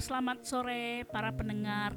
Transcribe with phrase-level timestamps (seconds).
[0.00, 1.92] selamat sore para pendengar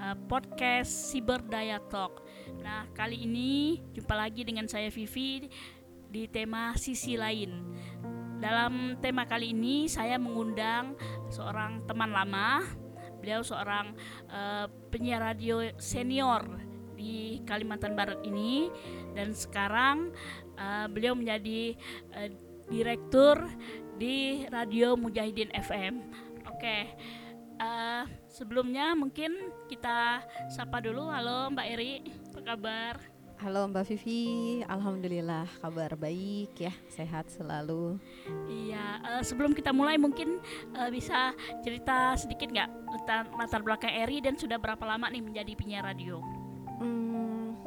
[0.00, 2.24] uh, podcast Cyberdaya Talk.
[2.64, 5.52] Nah, kali ini jumpa lagi dengan saya Vivi
[6.08, 7.76] di tema sisi lain.
[8.40, 10.96] Dalam tema kali ini saya mengundang
[11.28, 12.64] seorang teman lama.
[13.20, 13.92] Beliau seorang
[14.32, 16.48] uh, penyiar radio senior
[16.96, 18.72] di Kalimantan Barat ini
[19.12, 20.08] dan sekarang
[20.56, 21.76] uh, beliau menjadi
[22.16, 22.32] uh,
[22.72, 23.44] direktur
[24.00, 26.00] di Radio Mujahidin FM.
[26.48, 26.96] Oke,
[27.62, 30.20] uh, sebelumnya mungkin kita
[30.50, 31.08] sapa dulu.
[31.08, 32.02] Halo Mbak Eri,
[32.34, 32.94] apa kabar?
[33.42, 37.98] Halo Mbak Vivi, Alhamdulillah kabar baik ya, sehat selalu.
[38.46, 40.38] Iya, uh, sebelum kita mulai mungkin
[40.78, 41.34] uh, bisa
[41.66, 42.70] cerita sedikit nggak
[43.02, 46.22] tentang latar belakang Eri dan sudah berapa lama nih menjadi penyiar radio?
[46.78, 47.58] Hmm,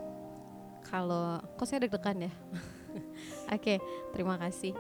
[0.88, 2.32] kalau kok saya deg-degan ya?
[3.52, 3.78] Oke, okay,
[4.16, 4.72] terima kasih.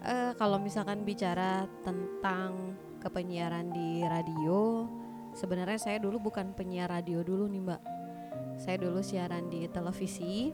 [0.00, 4.84] Uh, kalau misalkan bicara tentang kepenyiaran di radio,
[5.32, 7.82] sebenarnya saya dulu bukan penyiar radio dulu nih Mbak.
[8.60, 10.52] Saya dulu siaran di televisi.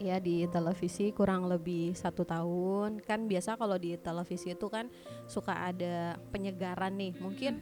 [0.00, 3.04] Ya di televisi kurang lebih satu tahun.
[3.04, 4.88] Kan biasa kalau di televisi itu kan
[5.28, 7.12] suka ada penyegaran nih.
[7.20, 7.60] Mungkin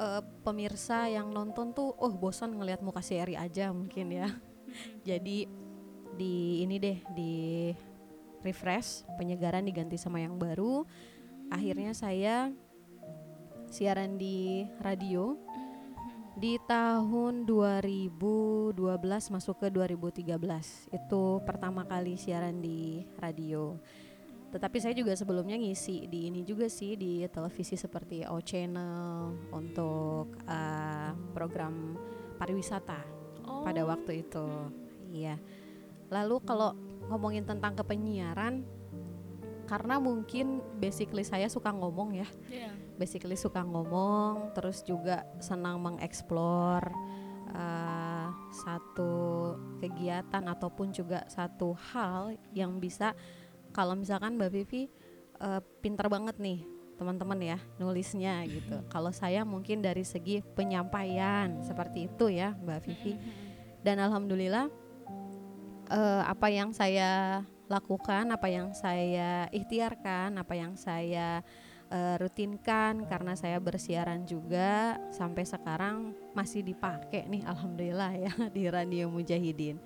[0.00, 4.32] uh, pemirsa yang nonton tuh oh bosan ngelihat muka si Eri aja mungkin ya.
[5.04, 5.44] Jadi
[6.16, 7.34] di ini deh di
[8.40, 10.88] refresh penyegaran diganti sama yang baru.
[11.52, 12.48] Akhirnya saya
[13.74, 15.34] siaran di radio.
[16.38, 18.74] Di tahun 2012
[19.34, 23.74] masuk ke 2013 itu pertama kali siaran di radio.
[24.54, 30.38] Tetapi saya juga sebelumnya ngisi di ini juga sih di televisi seperti O Channel untuk
[30.46, 31.98] uh, program
[32.38, 33.02] pariwisata
[33.50, 33.66] oh.
[33.66, 34.46] pada waktu itu.
[35.10, 35.38] Iya.
[36.14, 36.78] Lalu kalau
[37.10, 38.62] ngomongin tentang kepenyiaran
[39.66, 42.28] karena mungkin basically saya suka ngomong ya.
[42.46, 42.83] Yeah.
[42.94, 46.82] Basically suka ngomong terus juga senang mengeksplor
[47.54, 49.14] uh, satu
[49.82, 53.14] kegiatan ataupun juga satu hal yang bisa
[53.74, 54.86] kalau misalkan Mbak Vivi
[55.42, 56.62] uh, pinter banget nih
[56.94, 58.78] teman-teman ya nulisnya gitu.
[58.94, 63.18] Kalau saya mungkin dari segi penyampaian seperti itu ya Mbak Vivi.
[63.82, 64.70] Dan alhamdulillah
[65.90, 71.42] uh, apa yang saya lakukan, apa yang saya ikhtiarkan, apa yang saya
[71.90, 79.10] uh, rutinkan karena saya bersiaran juga sampai sekarang masih dipakai nih alhamdulillah ya di Radio
[79.10, 79.76] Mujahidin.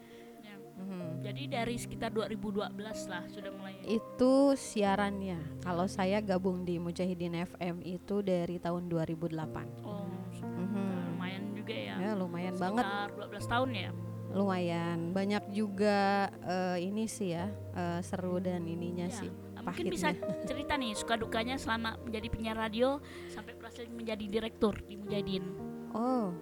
[0.43, 0.55] Ya.
[0.79, 1.19] Hmm.
[1.23, 2.75] Jadi dari sekitar 2012
[3.11, 3.75] lah sudah mulai.
[3.83, 5.63] Itu siarannya.
[5.65, 9.87] Kalau saya gabung di Mujahidin FM itu dari tahun 2008.
[9.87, 10.07] Oh,
[10.43, 11.15] hmm.
[11.15, 11.95] lumayan juga ya.
[11.99, 13.47] Ya lumayan sekitar banget.
[13.47, 13.91] 12 tahun ya
[14.29, 19.19] lumayan banyak juga uh, ini sih ya uh, seru dan ininya ya.
[19.25, 19.31] sih
[19.73, 20.09] mungkin bisa
[20.49, 22.99] cerita nih suka dukanya selama menjadi penyiar radio
[23.33, 25.45] sampai berhasil menjadi direktur di Mujahidin
[25.93, 26.33] oh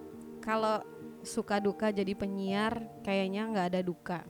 [0.42, 0.82] kalau
[1.26, 4.20] suka duka jadi penyiar kayaknya nggak ada duka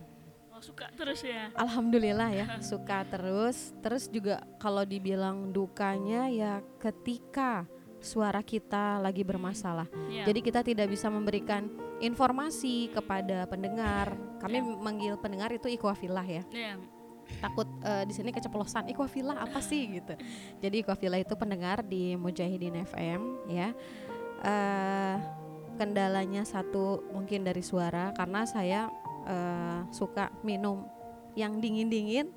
[0.53, 7.69] oh, suka terus ya alhamdulillah ya suka terus terus juga kalau dibilang dukanya ya ketika
[8.07, 9.89] suara kita lagi bermasalah.
[10.07, 10.31] Yeah.
[10.31, 11.67] Jadi kita tidak bisa memberikan
[11.99, 14.15] informasi kepada pendengar.
[14.39, 14.79] Kami yeah.
[14.79, 16.43] manggil pendengar itu ikhwafilah ya.
[16.55, 16.79] Yeah.
[17.43, 20.15] Takut uh, di sini keceplosan ikhwafilah apa sih gitu.
[20.63, 23.21] Jadi ikhwafilah itu pendengar di Mujahidin FM
[23.51, 23.75] ya.
[24.41, 25.17] Uh,
[25.77, 28.89] kendalanya satu mungkin dari suara karena saya
[29.29, 30.89] uh, suka minum
[31.37, 32.33] yang dingin-dingin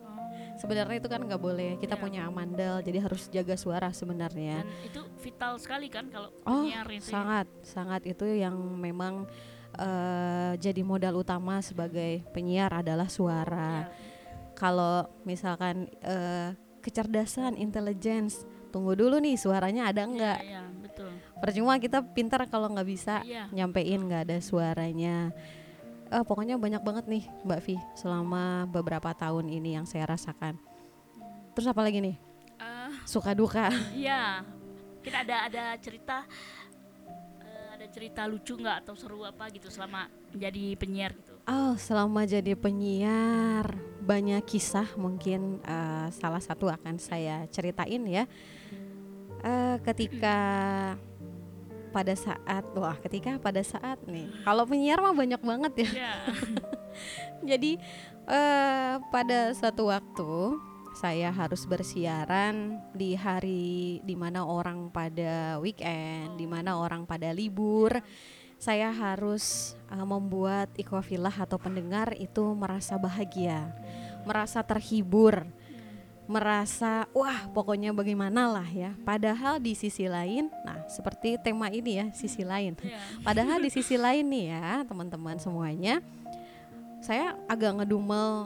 [0.60, 2.04] sebenarnya itu kan nggak boleh kita yeah.
[2.04, 7.08] punya amandel jadi harus jaga suara sebenarnya dan itu vital sekali kan kalau oh itu
[7.08, 7.64] sangat ya.
[7.64, 9.24] sangat itu yang memang
[9.80, 14.09] uh, jadi modal utama sebagai penyiar adalah suara yeah.
[14.60, 16.52] Kalau misalkan uh,
[16.84, 21.10] kecerdasan intelligence tunggu dulu nih suaranya ada nggak yeah, yeah, betul
[21.42, 23.50] percuma kita pintar kalau nggak bisa yeah.
[23.50, 25.34] nyampein nggak ada suaranya
[26.12, 30.58] uh, pokoknya banyak banget nih Mbak Vi selama beberapa tahun ini yang saya rasakan.
[31.54, 32.16] Terus apa lagi nih?
[32.60, 33.70] Uh, Suka duka.
[33.94, 34.44] Iya,
[35.06, 36.26] kita ada ada cerita
[37.42, 41.29] uh, ada cerita lucu nggak atau seru apa gitu selama menjadi penyiar gitu?
[41.50, 43.74] Oh, selama jadi penyiar
[44.06, 48.30] banyak kisah mungkin uh, salah satu akan saya ceritain ya.
[49.42, 50.38] Uh, ketika
[51.90, 56.22] pada saat wah ketika pada saat nih kalau penyiar mah banyak banget ya yeah.
[57.50, 57.82] jadi
[58.30, 60.60] uh, pada satu waktu
[61.00, 68.04] saya harus bersiaran di hari di mana orang pada weekend, di mana orang pada libur.
[68.60, 73.72] Saya harus uh, membuat ikwafilah atau pendengar itu merasa bahagia,
[74.28, 75.48] merasa terhibur.
[76.30, 78.94] merasa wah pokoknya bagaimana lah ya.
[79.02, 82.78] Padahal di sisi lain, nah seperti tema ini ya sisi lain.
[82.86, 83.02] Ya.
[83.26, 86.06] Padahal di sisi lain nih ya teman-teman semuanya,
[87.02, 88.46] saya agak ngedumel.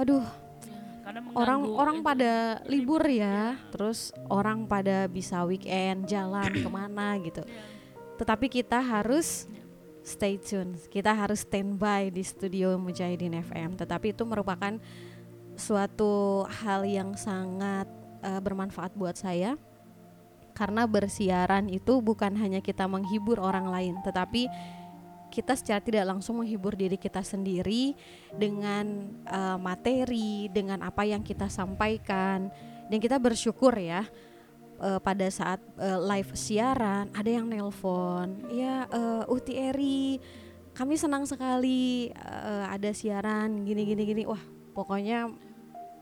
[0.00, 0.24] Aduh
[1.04, 2.06] Karena mengganggu orang-orang itu.
[2.08, 2.32] pada
[2.64, 7.44] libur ya, terus orang pada bisa weekend jalan ke mana gitu.
[7.44, 7.77] Ya.
[8.18, 9.46] Tetapi kita harus
[10.02, 13.78] stay tune, kita harus standby di studio Mujahidin FM.
[13.78, 14.74] Tetapi itu merupakan
[15.54, 17.86] suatu hal yang sangat
[18.26, 19.54] eh, bermanfaat buat saya.
[20.58, 24.50] Karena bersiaran itu bukan hanya kita menghibur orang lain, tetapi
[25.30, 27.94] kita secara tidak langsung menghibur diri kita sendiri
[28.34, 32.50] dengan eh, materi, dengan apa yang kita sampaikan,
[32.90, 34.02] dan kita bersyukur ya
[34.82, 40.18] eh, pada saat eh, live siaran ada yang nelpon, ya eh, Uti Eri,
[40.74, 44.40] kami senang sekali eh, ada siaran gini gini gini, wah
[44.74, 45.30] pokoknya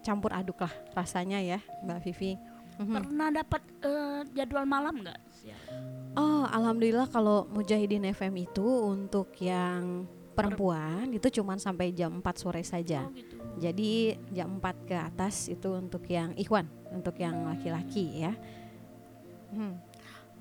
[0.04, 2.38] campur aduk lah rasanya ya Mbak Vivi.
[2.76, 2.92] Mhm.
[2.92, 5.20] Pernah dapat eh, jadwal malam nggak?
[6.16, 12.60] Oh, alhamdulillah kalau Mujahidin FM itu untuk yang perempuan itu cuma sampai jam 4 sore
[12.64, 13.04] saja.
[13.04, 13.36] Oh gitu.
[13.56, 18.32] Jadi jam 4 ke atas itu untuk yang ikhwan, untuk yang laki-laki ya.
[19.56, 19.80] Hmm.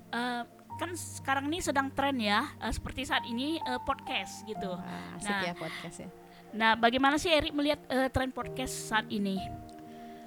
[0.06, 0.42] Eh,
[0.76, 4.70] kan sekarang ini sedang tren ya, eh, seperti saat ini eh, podcast gitu.
[4.70, 5.42] Wah, asik Nah.
[5.42, 6.08] ya podcast ya.
[6.52, 9.40] Nah, bagaimana sih Erik melihat eh, tren podcast saat ini?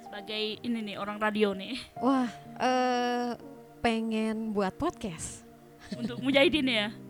[0.02, 2.26] Sebagai ini nih orang radio nih Wah,
[2.58, 3.38] eh
[3.78, 5.46] pengen buat podcast.
[5.94, 6.88] untuk Mujahidin ya.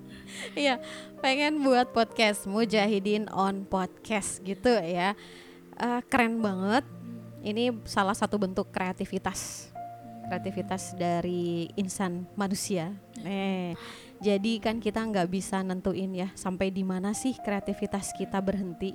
[0.54, 0.78] Iya,
[1.18, 5.18] pengen buat podcast Mujahidin on podcast gitu ya.
[5.74, 6.86] Eh, keren banget.
[7.40, 9.69] Ini salah satu bentuk kreativitas.
[10.30, 12.94] Kreativitas dari insan manusia.
[13.26, 13.74] Eh,
[14.22, 18.94] jadi kan kita nggak bisa nentuin ya sampai di mana sih kreativitas kita berhenti.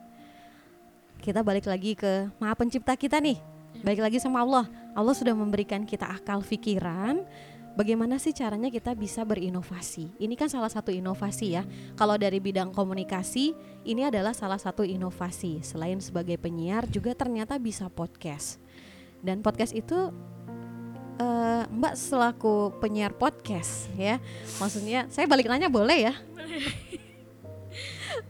[1.20, 3.36] Kita balik lagi ke Maha Pencipta kita nih.
[3.84, 4.64] Balik lagi sama Allah.
[4.96, 7.28] Allah sudah memberikan kita akal pikiran.
[7.76, 10.16] Bagaimana sih caranya kita bisa berinovasi?
[10.16, 11.68] Ini kan salah satu inovasi ya.
[12.00, 13.52] Kalau dari bidang komunikasi,
[13.84, 15.60] ini adalah salah satu inovasi.
[15.60, 18.64] Selain sebagai penyiar, juga ternyata bisa podcast.
[19.20, 20.16] Dan podcast itu
[21.20, 24.20] eh, Mbak selaku penyiar podcast ya.
[24.60, 26.14] Maksudnya saya balik nanya boleh ya?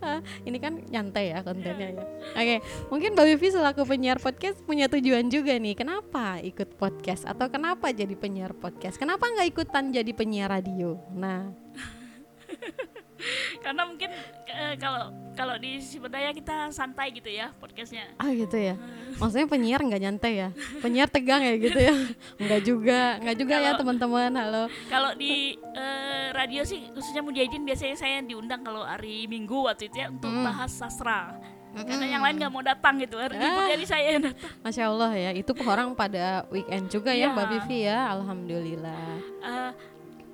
[0.02, 2.04] Ah, ini kan nyantai ya kontennya ya.
[2.34, 2.56] Oke,
[2.90, 5.78] mungkin Mbak Vivi selaku penyiar podcast punya tujuan juga nih.
[5.78, 8.98] Kenapa ikut podcast atau kenapa jadi penyiar podcast?
[8.98, 10.98] Kenapa nggak ikutan jadi penyiar radio?
[11.14, 11.54] Nah,
[13.64, 14.10] Karena mungkin
[14.46, 18.08] eh, kalau kalau di Siberdaya kita santai gitu ya podcastnya.
[18.16, 18.76] ah gitu ya.
[19.16, 20.50] Maksudnya penyiar nggak nyantai ya?
[20.80, 21.96] Penyiar tegang ya gitu ya?
[22.42, 24.32] Enggak juga, enggak juga ya Kalau- teman-teman.
[24.32, 24.64] Halo.
[24.88, 29.98] Kalau di eh, radio sih khususnya Mujahidin biasanya saya diundang kalau hari Minggu waktu itu
[29.98, 30.44] ya untuk Hmm.
[30.44, 31.36] bahas sastra.
[31.76, 33.20] Karena yang lain nggak mau datang gitu.
[33.20, 33.68] Hari Ah.
[33.68, 34.48] jadi saya yang datang.
[34.64, 37.36] Masya Allah ya, itu orang pada weekend juga ya Iya.
[37.36, 37.98] Mbak Vivi ya.
[38.10, 39.04] Alhamdulillah.
[39.44, 39.72] Eh,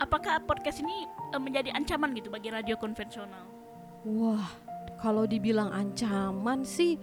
[0.01, 3.45] apakah podcast ini eh, menjadi ancaman gitu bagi radio konvensional?
[4.01, 4.49] Wah,
[4.97, 6.97] kalau dibilang ancaman sih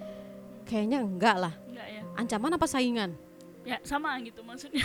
[0.67, 1.55] kayaknya enggak lah.
[1.71, 2.03] Enggak ya?
[2.19, 3.11] Ancaman apa saingan?
[3.63, 4.83] Ya sama gitu maksudnya.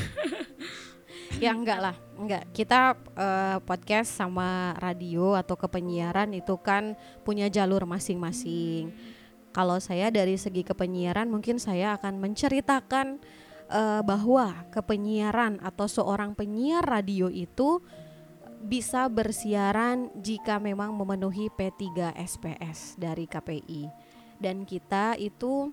[1.43, 2.45] ya enggak lah, enggak.
[2.53, 6.93] Kita eh, podcast sama radio atau kepenyiaran itu kan
[7.25, 8.93] punya jalur masing-masing.
[9.53, 13.17] Kalau saya dari segi kepenyiaran mungkin saya akan menceritakan
[13.73, 17.81] eh, bahwa kepenyiaran atau seorang penyiar radio itu
[18.63, 23.91] bisa bersiaran jika memang memenuhi P3 SPS dari KPI.
[24.39, 25.71] Dan kita itu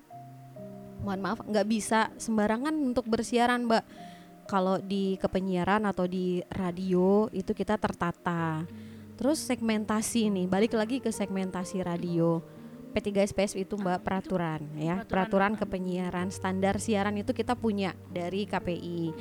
[1.01, 3.85] mohon maaf nggak bisa sembarangan untuk bersiaran, Mbak
[4.45, 8.67] kalau di kepenyiaran atau di radio itu kita tertata.
[9.15, 12.43] Terus segmentasi nih, balik lagi ke segmentasi radio.
[12.91, 18.43] P3 SPS itu Mbak peraturan ya, peraturan peraturan kepenyiaran standar siaran itu kita punya dari
[18.43, 19.15] KPI.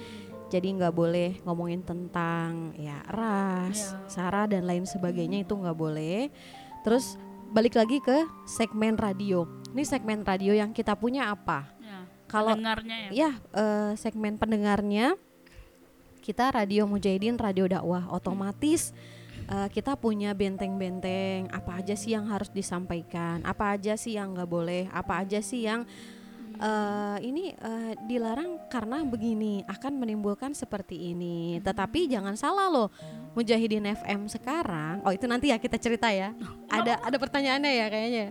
[0.51, 4.11] Jadi nggak boleh ngomongin tentang ya ras, Ya.
[4.11, 6.27] sara dan lain sebagainya itu nggak boleh.
[6.83, 7.15] Terus
[7.51, 9.47] balik lagi ke segmen radio.
[9.71, 11.71] Ini segmen radio yang kita punya apa?
[11.79, 12.03] ya.
[12.27, 13.11] Kalau Dengarnya ya.
[13.11, 15.15] ya eh, segmen pendengarnya
[16.21, 18.93] kita radio mujahidin radio dakwah otomatis
[19.47, 24.47] eh, kita punya benteng-benteng apa aja sih yang harus disampaikan apa aja sih yang nggak
[24.47, 25.87] boleh apa aja sih yang
[26.61, 32.89] eh, ini eh, dilarang karena begini akan menimbulkan seperti ini tetapi jangan salah loh
[33.33, 36.37] mujahidin FM sekarang oh itu nanti ya kita cerita ya
[36.69, 38.27] ada ada pertanyaannya ya kayaknya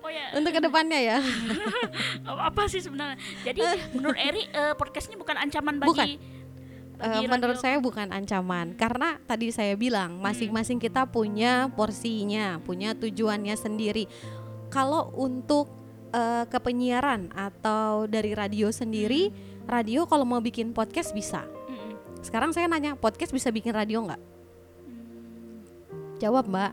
[0.00, 0.32] Oh ya.
[0.32, 1.18] untuk ke depannya ya
[2.48, 3.20] apa sih sebenarnya?
[3.44, 3.60] Jadi
[3.92, 5.92] menurut Eri eh, podcast ini bukan ancaman Bukan.
[5.92, 6.40] bagi
[7.00, 12.92] Eh, bagi menurut saya bukan ancaman karena tadi saya bilang masing-masing kita punya porsinya, punya
[12.92, 14.04] tujuannya sendiri.
[14.68, 15.79] Kalau untuk
[16.10, 19.30] eh, kepenyiaran atau dari radio sendiri,
[19.66, 21.46] radio kalau mau bikin podcast bisa.
[21.46, 22.22] Mm-mm.
[22.22, 24.22] Sekarang saya nanya, podcast bisa bikin radio nggak?
[26.20, 26.72] Jawab mbak.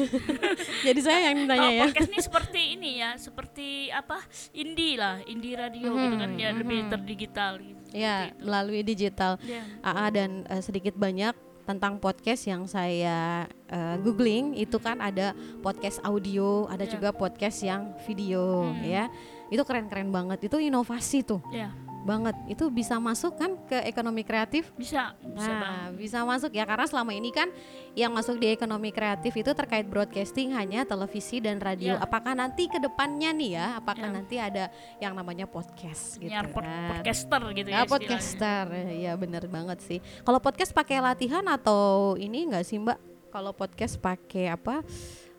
[0.88, 1.82] Jadi saya yang Kalau ditanya ya.
[1.84, 4.24] podcast ini seperti ini ya, seperti apa?
[4.56, 6.90] Indie lah, indie radio gitu kan ya lebih mhm.
[6.90, 7.82] terdigital gitu.
[7.92, 9.36] Ya melalui digital.
[9.44, 9.62] Ya.
[9.84, 15.98] AA dan eh, sedikit banyak tentang podcast yang saya eh, googling itu kan ada podcast
[16.04, 16.92] audio, ada Ya.
[16.94, 18.84] juga podcast yang video Hmm.
[18.84, 19.04] ya.
[19.48, 20.46] Itu keren-keren banget.
[20.46, 21.40] Itu inovasi tuh.
[21.50, 21.72] Ya,
[22.04, 22.36] Banget.
[22.46, 24.68] Itu bisa masuk kan ke ekonomi kreatif?
[24.76, 25.64] bisa, bisa banget.
[25.64, 27.48] Nah, bisa masuk ya karena selama ini kan
[27.92, 31.96] yang masuk di ekonomi kreatif itu terkait broadcasting hanya televisi dan radio.
[31.96, 32.04] Ya.
[32.04, 34.12] Apakah nanti ke depannya nih ya, apakah Ya.
[34.12, 34.68] nanti ada
[34.98, 37.00] yang namanya podcast gitu Nyiar pod- kan.
[37.00, 37.76] podcaster gitu ya.
[37.76, 39.98] Ya podcaster, ya bener banget sih.
[40.20, 43.00] Kalau podcast pakai latihan atau ini enggak sih Mbak?
[43.32, 44.84] Kalau podcast pakai apa?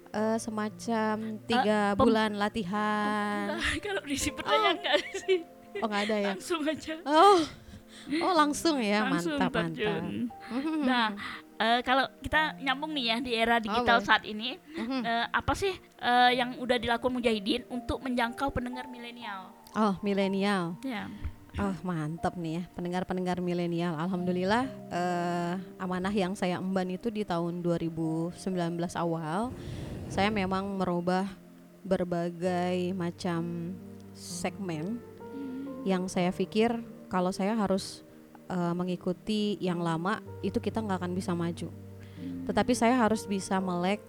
[0.10, 3.54] Eh, semacam tiga pem- bulan latihan.
[3.54, 5.44] Nah, kalau di Siberdaya enggak sih,
[5.82, 6.34] Oh nggak ada ya?
[6.36, 6.94] langsung aja.
[7.04, 7.40] Oh,
[8.22, 9.76] oh langsung ya, langsung mantap mantap.
[9.76, 10.06] terjun.
[10.32, 10.82] Mhm.
[10.86, 11.08] Nah,
[11.60, 14.08] eh, kalau kita nyambung nih ya di era digital boleh.
[14.08, 19.52] saat ini, eh, apa sih eh, yang udah dilakukan Mujahidin untuk menjangkau pendengar milenial?
[19.76, 20.80] Oh milenial.
[20.86, 21.12] Ya,
[21.56, 23.96] Oh mantap nih ya pendengar-pendengar milenial.
[23.96, 28.36] Alhamdulillah eh, amanah yang saya emban itu di tahun 2019
[29.00, 29.56] awal
[30.12, 31.32] saya memang merubah
[31.80, 33.72] berbagai macam
[34.12, 35.00] segmen
[35.86, 36.74] yang saya pikir
[37.08, 38.02] kalau saya harus
[38.50, 41.70] eh, mengikuti yang lama itu kita nggak akan bisa maju.
[42.50, 44.02] Tetapi saya harus bisa melek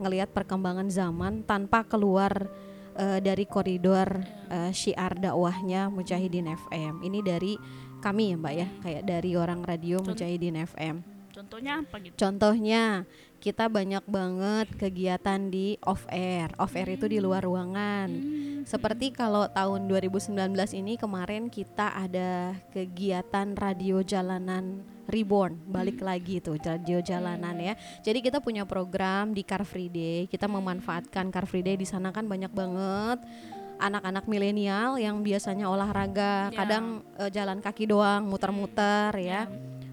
[0.00, 2.48] ngelihat perkembangan zaman tanpa keluar
[2.96, 4.08] eh, dari koridor
[4.48, 7.04] eh, syiar dakwahnya Mujahidin FM.
[7.04, 7.52] Ini dari
[8.00, 10.96] kami ya Mbak ya, kayak dari orang radio Mujahidin FM.
[11.30, 12.14] contohnya apa gitu?
[12.20, 13.08] Contohnya
[13.40, 16.52] kita banyak banget kegiatan di off air.
[16.60, 18.08] Off air itu di luar ruangan.
[18.12, 20.36] Hmm, Seperti kalau tahun 2019
[20.76, 27.74] ini kemarin kita ada kegiatan radio jalanan reborn, balik lagi tuh radio jalanan ya.
[28.04, 30.28] Jadi kita punya program di Car Free Day.
[30.28, 33.24] Kita memanfaatkan Car Free Day di sana kan banyak banget
[33.80, 39.48] anak-anak milenial yang biasanya olahraga, kadang eh, jalan kaki doang, muter-muter ya.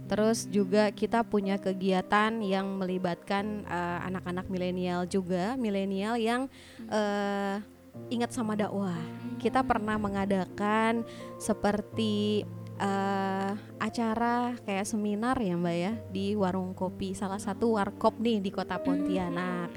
[0.07, 6.47] Terus juga kita punya kegiatan yang melibatkan eh, anak-anak milenial juga, milenial yang
[6.87, 7.59] eh,
[8.07, 8.97] ingat sama dakwah.
[9.37, 11.03] Kita pernah mengadakan
[11.35, 12.47] seperti
[12.79, 18.49] eh, acara kayak seminar ya Mbak ya di warung kopi salah satu warkop nih di
[18.49, 19.75] Kota Pontianak.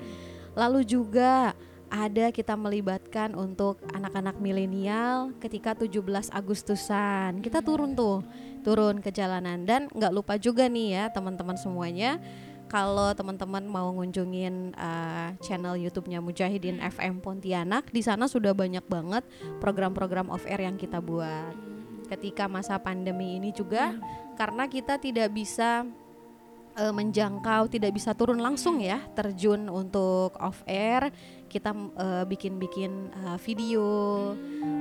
[0.55, 1.55] Lalu juga
[1.91, 7.43] ada kita melibatkan untuk anak-anak milenial ketika 17 Agustusan.
[7.43, 8.23] Kita turun tuh,
[8.61, 12.21] turun ke jalanan dan nggak lupa juga nih ya teman-teman semuanya
[12.71, 19.27] kalau teman-teman mau ngunjungin uh, channel YouTube-nya Mujahidin FM Pontianak, di sana sudah banyak banget
[19.59, 21.51] program-program off air yang kita buat.
[22.07, 23.91] Ketika masa pandemi ini juga
[24.39, 25.83] karena kita tidak bisa
[26.79, 31.11] eh, menjangkau, tidak bisa turun langsung ya, terjun untuk off air,
[31.51, 33.87] kita eh, bikin-bikin eh, video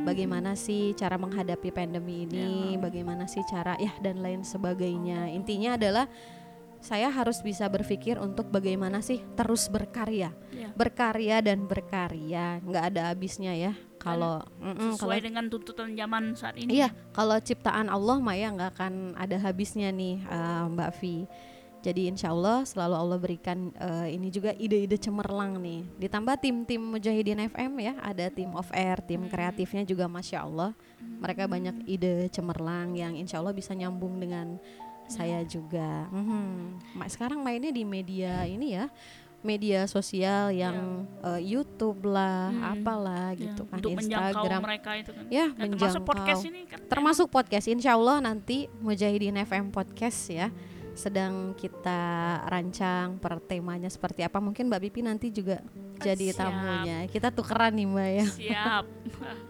[0.04, 2.80] bagaimana sih cara menghadapi pandemi ini, Ya.
[2.80, 5.32] bagaimana sih cara ya dan lain sebagainya.
[5.32, 6.06] Intinya adalah
[6.80, 10.72] saya harus bisa berpikir untuk bagaimana sih terus berkarya, Ya.
[10.72, 13.74] berkarya dan berkarya, nggak ada habisnya ya.
[14.00, 16.80] Kalau mm-mm, kalau sesuai dengan tuntutan zaman saat ini.
[16.80, 21.28] Iya, kalau ciptaan Allah mah ya nggak akan ada habisnya nih eh, Mbak Vi.
[21.80, 25.88] Jadi insya Allah selalu Allah berikan eh, ini juga ide-ide cemerlang nih.
[25.98, 30.76] Ditambah tim-tim Mujahidin FM ya, ada tim of air, tim kreatifnya juga masya Allah.
[31.00, 34.60] Mereka banyak ide cemerlang yang insya Allah bisa nyambung dengan
[35.08, 36.06] saya juga.
[36.94, 38.92] Ma- Sekarang mainnya di media ini ya,
[39.40, 42.76] media sosial yang eh, YouTube lah, Hmm.
[42.76, 44.62] apalah Ya, gitu kan, untuk Instagram.
[44.62, 45.24] mereka itu kan.
[45.32, 50.52] Ya, Nah, termasuk podcast ini kan termasuk podcast insya Allah nanti Mujahidin FM podcast ya
[51.00, 52.02] sedang kita
[52.44, 55.64] rancang per temanya seperti apa mungkin Mbak Pipi nanti juga
[55.96, 56.40] jadi siap.
[56.44, 58.86] tamunya kita tukeran nih Mbak ya siap.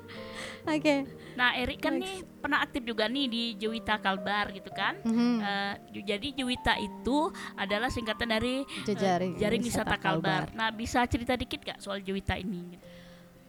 [0.77, 0.95] oke
[1.29, 4.99] Nah, Erik kan nih pernah aktif juga nih di Jewita Kalbar gitu kan.
[5.07, 5.39] Mhm.
[5.39, 10.43] Eh, ju- jadi Jewita itu adalah singkatan dari eh, Jejaring Jaring Wisata Wisata Kalbar.
[10.51, 12.75] Nah, bisa cerita dikit gak soal Jewita ini?
[12.75, 12.83] gitu?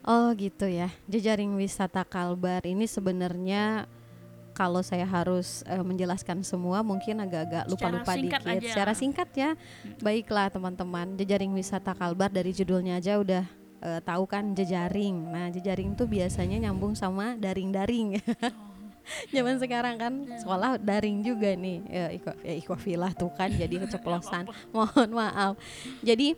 [0.00, 3.84] oh gitu ya jejaring wisata Kalbar ini sebenarnya
[4.60, 8.44] kalau saya harus eh, menjelaskan semua mungkin agak-agak lupa-lupa dikit.
[8.44, 8.60] aja.
[8.60, 9.50] secara singkat ya.
[10.04, 11.16] Baiklah teman-teman.
[11.16, 13.48] Jejaring wisata Kalbar dari judulnya aja udah
[13.80, 15.16] eh, tahu kan jejaring.
[15.32, 18.20] Nah jejaring tuh biasanya nyambung sama daring-daring.
[19.34, 20.12] Zaman sekarang kan
[20.44, 21.78] sekolah daring juga nih.
[21.88, 24.44] Ya, iko, ya, ikwafilah tuh kan jadi keceplosan.
[24.76, 25.56] mohon maaf.
[26.04, 26.36] Jadi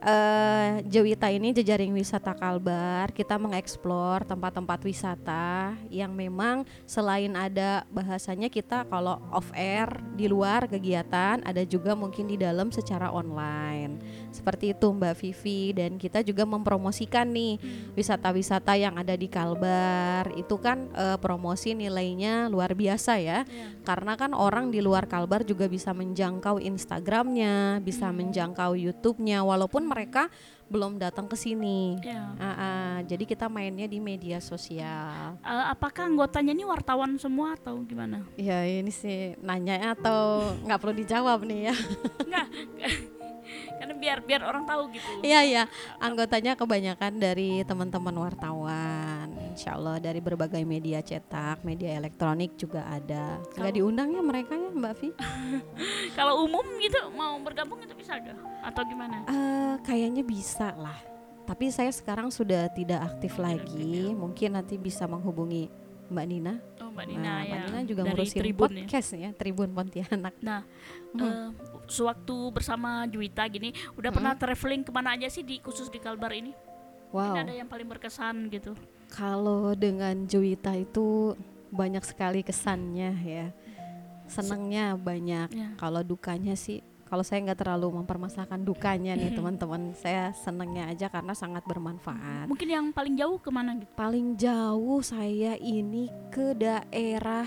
[0.00, 3.12] eh Jewita ini jejaring wisata Kalbar.
[3.12, 10.64] Kita mengeksplor tempat-tempat wisata yang memang selain ada bahasanya kita kalau off air di luar
[10.70, 14.00] kegiatan, ada juga mungkin di dalam secara online.
[14.30, 17.58] Seperti itu Mbak Vivi dan kita juga mempromosikan nih
[17.98, 20.30] wisata-wisata yang ada di Kalbar.
[20.38, 23.34] Itu kan eh, promosi nilainya luar biasa ya.
[23.34, 23.42] Ya.
[23.82, 28.22] Karena kan orang di luar Kalbar juga bisa menjangkau Instagramnya, bisa Hmm.
[28.22, 30.30] menjangkau YouTube-nya, walaupun mereka
[30.64, 31.98] belum datang ke sini.
[32.00, 32.30] Ya.
[32.38, 35.36] Ah, ah, jadi kita mainnya di media sosial.
[35.42, 38.22] Eh, apakah anggotanya ini wartawan semua atau gimana?
[38.38, 41.74] Ya ini sih nanya atau nggak perlu dijawab nih ya?
[42.22, 42.46] Enggak.
[43.74, 45.04] Karena biar biar orang tahu gitu.
[45.20, 45.62] Iya iya,
[46.00, 49.28] anggotanya kebanyakan dari teman-teman wartawan.
[49.52, 53.36] Insya Allah dari berbagai media cetak, media elektronik juga ada.
[53.52, 55.08] Nggak Kalau- diundang ya mereka ya Mbak Vi?
[56.18, 58.34] Kalau umum gitu mau bergabung itu bisa gak?
[58.64, 59.28] Atau gimana?
[59.28, 59.53] Eh,
[59.84, 60.96] kayaknya bisa lah.
[61.44, 64.08] Tapi saya sekarang sudah tidak aktif tidak lagi.
[64.08, 65.68] aktif Mungkin nanti bisa menghubungi
[66.04, 66.54] Mbak Nina.
[66.80, 67.48] Oh Mbak Nina Nah, ya.
[67.48, 68.76] Mbak Nina juga dari ngurusin Tribun ya.
[68.80, 69.30] podcast ya.
[69.32, 70.34] Tribun Pontianak.
[70.40, 70.60] Nah,
[71.12, 71.20] Hmm.
[71.20, 71.48] eh,
[71.86, 74.16] sewaktu bersama Juwita gini, udah Hmm.
[74.16, 76.56] pernah traveling ke mana aja sih di khusus di Kalbar ini?
[77.12, 77.30] Wow.
[77.30, 78.72] Mungkin ada yang paling berkesan gitu.
[79.08, 81.36] Kalau dengan Juwita itu
[81.68, 83.46] banyak sekali kesannya ya.
[84.24, 85.48] Senangnya banyak.
[85.52, 85.68] Ya.
[85.76, 89.92] Kalau dukanya sih, kalau saya nggak terlalu mempermasalahkan dukanya nih teman-teman.
[89.94, 92.48] Saya senangnya aja karena sangat bermanfaat.
[92.48, 93.92] Mungkin yang paling jauh ke mana gitu?
[93.94, 97.44] Paling jauh saya ini ke daerah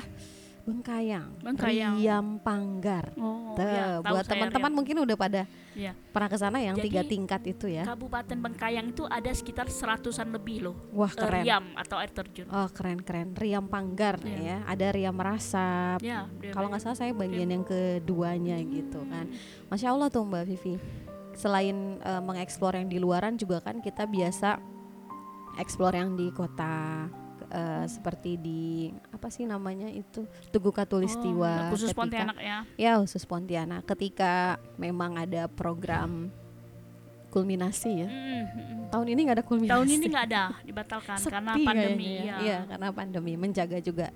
[0.67, 1.95] Bengkayang, Bengkayang.
[1.95, 3.15] Riam Panggar.
[3.15, 5.95] Oh, Tuh, ya, buat teman-teman mungkin udah pada Iya.
[6.11, 7.87] pernah ke sana yang Jadi, tiga tingkat itu ya.
[7.87, 10.75] Kabupaten Bengkayang itu ada sekitar seratusan lebih loh.
[10.91, 11.43] Wah eh, keren.
[11.47, 12.51] Riam atau air terjun.
[12.51, 13.31] Oh keren keren.
[13.31, 14.35] Riam Panggar Iya.
[14.35, 14.57] ya.
[14.67, 16.03] Ada Riam Rasap.
[16.03, 19.31] Ya, Kalau nggak salah saya bagian yang keduanya gitu kan.
[19.71, 20.75] Masya Allah tuh Mbak Vivi.
[21.31, 24.59] Selain eh, mengeksplor yang di luaran juga kan kita biasa
[25.55, 27.07] eksplor yang di kota
[27.49, 28.61] eh, seperti di
[29.09, 31.71] apa sih namanya itu Tugu Oh, Katulistiwa.
[31.71, 32.57] khusus ketika- Pontianak ya.
[32.75, 33.81] Ya khusus Pontianak.
[33.85, 34.33] Ketika
[34.75, 36.29] memang ada program
[37.27, 38.09] kulminasi ya.
[38.09, 38.83] Mm, mm, mm.
[38.89, 39.73] Tahun ini nggak ada kulminasi.
[39.75, 42.07] Tahun ini nggak ada, dibatalkan Sepi karena pandemi.
[42.17, 42.23] ya.
[42.23, 42.35] ya.
[42.39, 44.07] Iya karena pandemi menjaga juga.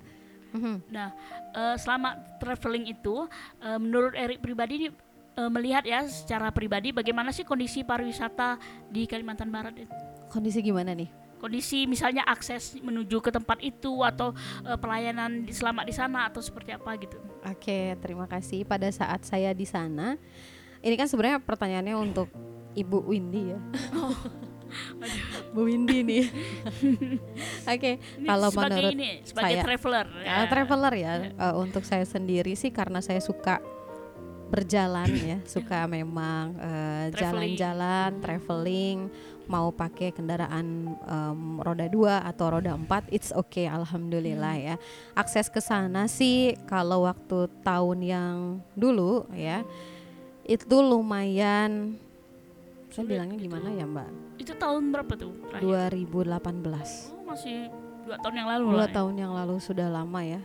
[0.52, 0.76] Mhm.
[0.90, 3.28] Eh, selama traveling itu,
[3.60, 4.90] eh, menurut Erik pribadi ini
[5.32, 8.60] melihat ya secara pribadi bagaimana sih kondisi pariwisata
[8.92, 9.80] di Kalimantan Barat?
[10.28, 11.08] Kondisi gimana nih?
[11.42, 14.30] Kondisi misalnya akses menuju ke tempat itu atau
[14.62, 17.18] eh, pelayanan di, selama di sana atau seperti apa gitu.
[17.44, 18.62] Oke, terima kasih.
[18.64, 20.22] Pada saat saya di sana,
[20.80, 22.30] ini kan sebenarnya pertanyaannya untuk
[22.72, 23.60] Ibu Windy ya.
[25.52, 26.26] Bu Windy nih.
[27.68, 30.06] Oke, Ini kalau sebagai menurut ini sebagai saya- traveler.
[30.08, 33.60] uh, traveler ya, uh, untuk saya sendiri sih karena saya suka
[34.48, 37.56] berjalan ya, suka memang uh, Traveling.
[37.56, 38.98] jalan-jalan, traveling,
[39.52, 44.76] mau pakai kendaraan um, roda dua atau roda empat, it's okay, alhamdulillah ya.
[45.12, 48.36] Akses ke sana sih kalau waktu tahun yang
[48.72, 49.68] dulu ya,
[50.48, 52.00] itu lumayan.
[52.92, 53.52] Saya bilangnya gitu.
[53.52, 54.10] gimana ya Mbak?
[54.40, 55.32] Itu tahun berapa tuh?
[55.52, 55.92] terakhir?
[55.96, 57.12] 2018.
[57.12, 57.68] Oh, masih
[58.08, 58.88] dua tahun yang lalu Dua lah.
[58.88, 58.96] ya.
[58.96, 60.42] tahun yang lalu sudah lama ya.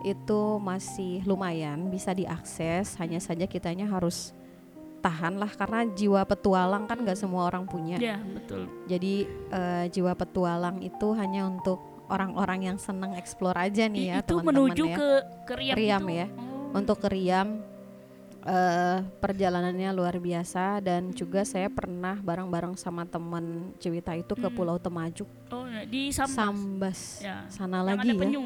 [0.00, 4.32] Itu masih lumayan bisa diakses, hanya saja kitanya harus
[5.00, 7.96] tahan lah karena jiwa petualang kan nggak semua orang punya.
[7.96, 8.68] Ya, betul.
[8.84, 14.20] Jadi eh, jiwa petualang itu hanya untuk orang-orang yang seneng explore aja nih ya I-
[14.20, 14.96] itu teman-teman menuju ya.
[14.96, 15.08] ke
[15.46, 16.14] ke Riam, Riam itu.
[16.16, 16.26] ya.
[16.28, 16.76] Oh.
[16.76, 17.48] Untuk ke Riam
[18.42, 23.44] eh, perjalanannya luar biasa dan juga saya pernah bareng-bareng sama teman
[23.76, 24.54] Cewita itu ke Hmm.
[24.54, 26.34] Pulau Temajuk, Oh, ya, di Sambas.
[26.34, 27.44] Sambas, Ya.
[27.48, 28.18] sana Yang lagi ada ya.
[28.18, 28.42] penyu.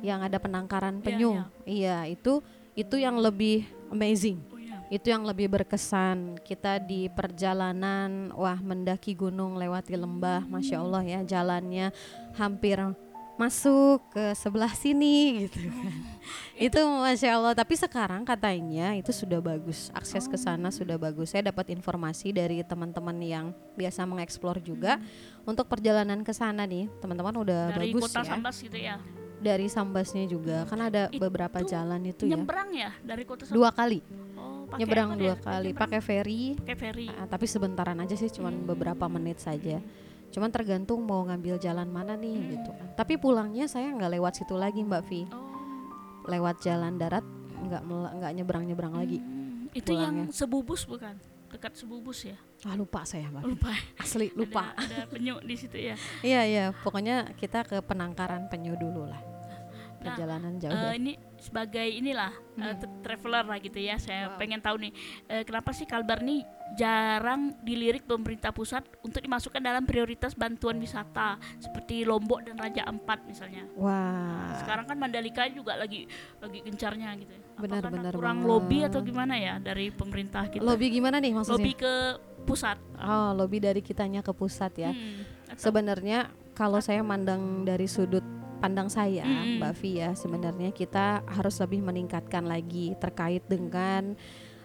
[0.00, 1.30] yang ada penangkaran Iya, penyu.
[1.64, 2.38] Iya, itu
[2.72, 4.38] itu yang lebih amazing.
[4.46, 4.57] Oh, ya.
[4.88, 6.40] Itu yang lebih berkesan.
[6.40, 11.92] Kita di perjalanan wah mendaki gunung lewati lembah, Masya Allah ya jalannya
[12.36, 12.80] hampir
[13.38, 15.94] masuk ke sebelah sini gitu kan.
[16.66, 17.54] itu Masya Allah.
[17.54, 19.94] Tapi sekarang katanya itu sudah bagus.
[19.94, 21.30] Akses ke sana sudah bagus.
[21.30, 23.46] Saya dapat informasi dari teman-teman yang
[23.78, 24.98] biasa mengeksplor juga
[25.46, 26.90] untuk perjalanan ke sana nih.
[26.98, 28.30] Teman-teman udah Dari bagus kota ya.
[28.34, 28.96] Sambas gitu ya.
[29.38, 30.66] dari Sambasnya juga.
[30.66, 32.34] Kan ada Itu beberapa jalan itu ya.
[32.34, 33.54] Nyebrang ya dari kota Sambas.
[33.54, 34.02] dua kali.
[34.34, 35.34] Oh, pakai nyebrang dua dia?
[35.38, 37.06] kali pakai ferry pakai ferry.
[37.10, 39.80] ah, tapi sebentaran aja sih cuman beberapa menit saja
[40.28, 42.48] cuman tergantung mau ngambil jalan mana nih Hmm.
[42.52, 45.48] gitu kan tapi pulangnya saya nggak lewat situ lagi mbak Vi Oh.
[46.26, 47.24] lewat jalan darat
[47.58, 50.32] nggak nggak nyebrang nyebrang lagi Hmm, Itu yang pulangnya.
[50.32, 51.16] sebubus bukan?
[51.48, 52.36] Dekat sebubus ya?
[52.62, 53.40] ah lupa saya mbak.
[53.42, 53.72] Lupa.
[53.96, 55.96] asli lupa Ada, ada penyu di situ ya.
[56.20, 59.20] iya iya pokoknya kita ke penangkaran penyu dulu lah
[59.98, 60.94] Nah, perjalanan jauh ya.
[60.94, 62.76] ini sebagai inilah eh, Hmm.
[62.76, 63.94] tra- traveler lah gitu ya.
[63.96, 64.36] Saya Wow.
[64.36, 64.92] pengen tahu nih
[65.26, 66.42] eh, kenapa sih Kalbar nih
[66.74, 73.24] jarang dilirik pemerintah pusat untuk dimasukkan dalam prioritas bantuan wisata seperti Lombok dan Raja Ampat
[73.24, 73.64] misalnya.
[73.74, 74.52] Wah.
[74.56, 76.04] Sekarang kan Mandalika juga lagi
[76.36, 77.32] lagi gencarnya gitu.
[77.32, 77.40] ya.
[77.48, 78.50] Apa Benar, benar kurang banget.
[78.50, 80.60] lobby atau gimana ya dari pemerintah kita?
[80.60, 81.56] Lobby gimana nih maksudnya?
[81.56, 81.94] Lobby ke
[82.44, 82.78] pusat.
[82.96, 84.90] Oh, lobby dari kitanya ke pusat ya.
[84.90, 85.24] Hmm,
[85.54, 88.22] Sebenarnya kalau saya mandang dari sudut
[88.58, 89.62] pandang saya, Mm-mm.
[89.62, 94.18] Mbak Vi ya, sebenarnya kita harus lebih meningkatkan lagi terkait dengan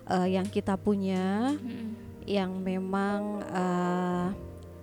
[0.09, 1.95] eh, yang kita punya, Hmm,
[2.27, 4.27] yang memang eh,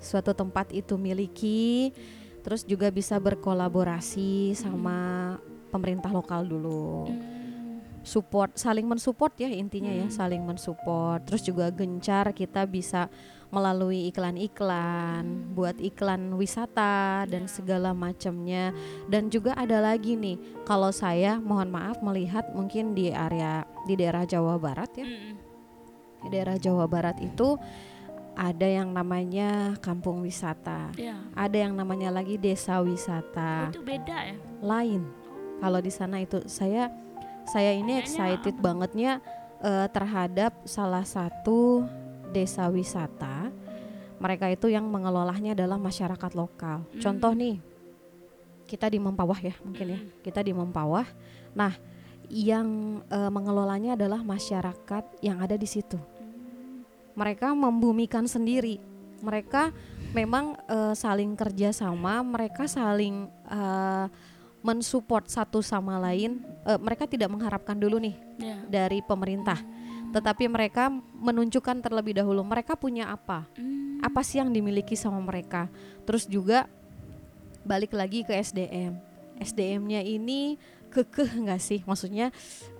[0.01, 1.93] suatu tempat itu miliki,
[2.41, 5.37] terus juga bisa berkolaborasi sama
[5.69, 7.13] pemerintah lokal dulu.
[8.01, 10.17] Support, saling mensupport ya intinya ya, Hmm.
[10.17, 11.21] saling mensupport.
[11.21, 13.13] Terus juga gencar kita bisa
[13.51, 18.71] melalui iklan-iklan, buat iklan wisata dan segala macamnya.
[19.11, 24.23] Dan juga ada lagi nih, kalau saya mohon maaf melihat mungkin di area di daerah
[24.23, 25.07] Jawa Barat ya,
[26.23, 27.59] di daerah Jawa Barat itu
[28.39, 31.19] ada yang namanya kampung wisata, ya.
[31.35, 34.37] ada yang namanya lagi desa Oh, wisata itu beda ya.
[34.63, 35.03] lain.
[35.61, 36.89] Kalau di sana itu saya
[37.45, 39.13] saya ini Kayaknya excited bangetnya
[39.61, 41.85] eh, terhadap salah satu
[42.31, 43.40] desa wisata.
[44.21, 46.85] Mereka itu yang mengelolanya adalah masyarakat lokal.
[46.85, 47.01] Hmm.
[47.01, 47.57] Contoh nih,
[48.69, 49.99] kita di Mempawah ya mungkin ya.
[49.99, 50.09] Hmm.
[50.21, 51.09] Kita di Mempawah.
[51.57, 51.73] Nah,
[52.29, 55.97] yang eh, mengelolanya adalah masyarakat yang ada di situ.
[55.97, 56.85] Hmm.
[57.17, 58.79] Mereka membumikan sendiri.
[59.25, 59.73] Mereka
[60.13, 62.21] memang eh, saling kerjasama.
[62.21, 64.07] Mereka saling eh,
[64.61, 66.45] mensupport satu sama lain.
[66.69, 68.57] Eh, mereka tidak mengharapkan dulu nih Ya.
[68.69, 69.61] dari pemerintah,
[70.11, 74.03] tetapi mereka menunjukkan terlebih dahulu mereka punya apa, Hmm.
[74.03, 75.71] apa sih yang dimiliki sama mereka.
[76.05, 76.67] Terus juga
[77.63, 78.97] balik lagi ke SDM.
[79.41, 81.81] SDM-nya ini kekeh nggak sih?
[81.87, 82.29] Maksudnya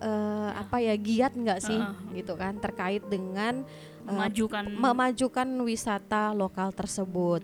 [0.03, 1.79] eh, apa ya giat nggak sih?
[1.79, 2.21] Heeh.
[2.21, 7.41] Gitu kan terkait dengan eh, memajukan memajukan wisata lokal tersebut.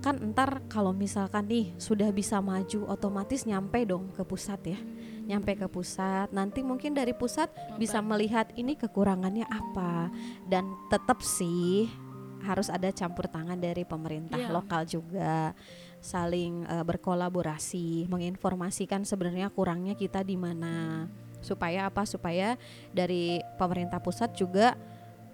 [0.00, 4.78] Kan entar kalau misalkan nih sudah bisa maju otomatis nyampe dong ke pusat ya.
[5.26, 10.06] Nyampe ke pusat, nanti mungkin dari pusat bisa melihat ini kekurangannya apa
[10.46, 11.90] dan tetap sih
[12.40, 14.54] harus ada campur tangan dari pemerintah Iya.
[14.54, 15.50] lokal juga
[15.98, 21.10] saling eh, berkolaborasi menginformasikan sebenarnya kurangnya kita di mana
[21.42, 22.54] supaya apa supaya
[22.90, 24.78] dari pemerintah pusat juga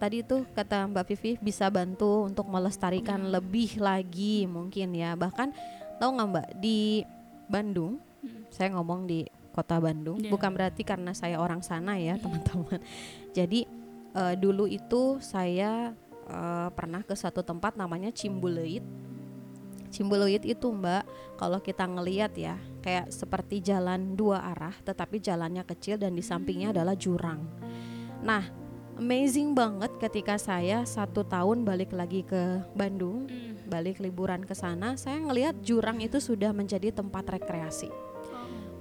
[0.01, 3.33] tadi tuh kata Mbak Vivi bisa bantu untuk melestarikan Iya.
[3.37, 5.53] lebih lagi mungkin ya bahkan
[6.01, 7.05] tahu nggak Mbak di
[7.45, 8.47] Bandung Hmm.
[8.49, 10.33] saya ngomong di kota Bandung Iya.
[10.33, 12.81] bukan berarti karena saya orang sana ya teman-teman
[13.37, 13.69] jadi
[14.13, 15.93] eh, dulu itu saya
[16.27, 18.83] eh, pernah ke satu tempat namanya Cimbuluit
[19.93, 21.05] Cimbuluit itu Mbak
[21.37, 26.73] kalau kita ngeliat ya kayak seperti jalan dua arah tetapi jalannya kecil dan di sampingnya
[26.73, 27.45] adalah jurang
[28.25, 28.41] nah
[28.97, 33.57] amazing banget ketika saya satu tahun balik lagi ke Bandung Hmm.
[33.69, 37.89] balik liburan ke sana saya ngelihat jurang itu sudah menjadi tempat rekreasi.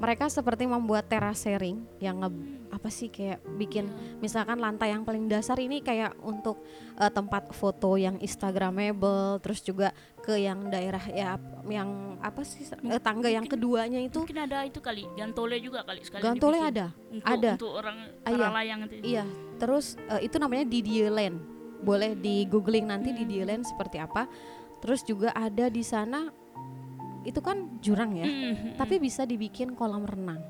[0.01, 2.33] Mereka seperti membuat terasering yang nge-
[2.71, 3.85] apa sih kayak bikin
[4.17, 9.93] misalkan lantai yang paling dasar ini kayak untuk eh, tempat foto yang instagramable terus juga
[10.17, 14.65] ke yang daerah ya yang apa sih eh, tangga yang Mungkin- keduanya itu Mungkin ada
[14.65, 16.21] itu kali, gantole juga kali sekali.
[16.23, 17.51] gantole ada Untuk, ada.
[17.53, 18.47] Untuk orang Ah, iya.
[18.49, 18.93] layang itu.
[19.05, 19.23] iya
[19.55, 21.37] terus eh, itu namanya Didier Land
[21.79, 24.25] boleh di googling nanti Didier Land seperti apa
[24.79, 26.33] terus juga ada di sana
[27.21, 30.41] itu kan jurang ya Hmm, hmm, tapi bisa dibikin kolam renang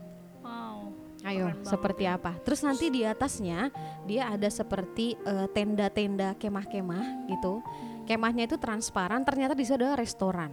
[0.42, 0.90] Wow.
[1.22, 2.18] Ayo, seperti ya.
[2.18, 2.34] apa?
[2.42, 3.70] Terus nanti di atasnya
[4.10, 7.62] dia ada seperti eh, tenda-tenda kemah-kemah gitu.
[8.10, 10.50] Kemahnya itu transparan, ternyata di situ ada restoran.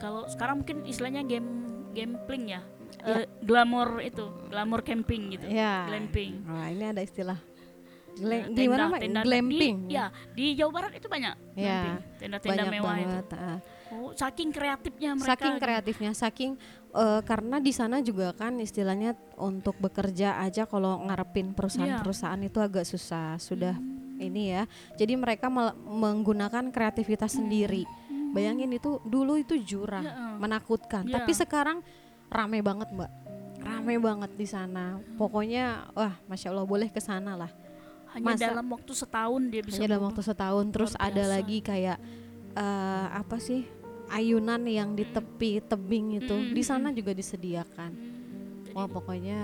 [0.00, 2.64] Kalau sekarang mungkin istilahnya game gambling ya.
[3.04, 3.22] Ya.
[3.22, 5.52] Eh, glamour itu, glamour camping gitu.
[5.52, 5.84] Ya.
[5.84, 6.48] Glamping.
[6.48, 7.36] Wah, ini ada istilah.
[8.14, 9.76] Gla- Nah, gimana tenda- tenda- Glamping.
[9.84, 11.34] Di, ya, di Jawa Barat itu banyak.
[11.52, 11.96] Ya, glamping.
[12.16, 12.86] Tenda-tenda mewah itu.
[12.86, 13.26] banget.
[13.34, 13.58] ah.
[13.92, 15.30] Oh, saking kreatifnya mereka.
[15.30, 16.50] Saking kreatifnya, saking
[16.92, 22.82] eh, karena di sana juga kan istilahnya untuk bekerja aja kalau ngarepin perusahaan-perusahaan itu agak
[22.84, 23.34] susah.
[23.36, 24.14] Sudah Hmm.
[24.16, 24.66] ini ya.
[24.92, 25.46] Jadi mereka
[25.84, 27.82] menggunakan kreativitas sendiri.
[28.30, 30.34] Bayangin itu dulu itu jurang, Ya, eh.
[30.36, 31.02] menakutkan.
[31.04, 31.18] Ya.
[31.18, 31.82] Tapi sekarang
[32.26, 33.10] rame banget, Mbak.
[33.60, 34.98] Rame banget di sana.
[35.14, 37.50] Pokoknya wah, masya Allah boleh ke sana lah.
[38.14, 40.66] Hanya Masa- dalam waktu setahun dia bisa Hanya dalam waktu setahun.
[40.70, 41.98] Terus ada lagi kayak
[42.54, 43.66] eh, apa sih
[44.06, 47.90] ayunan yang di tepi tebing itu Mm, di mm, sana juga disediakan.
[47.90, 49.38] Hmm, jadi Wah pokoknya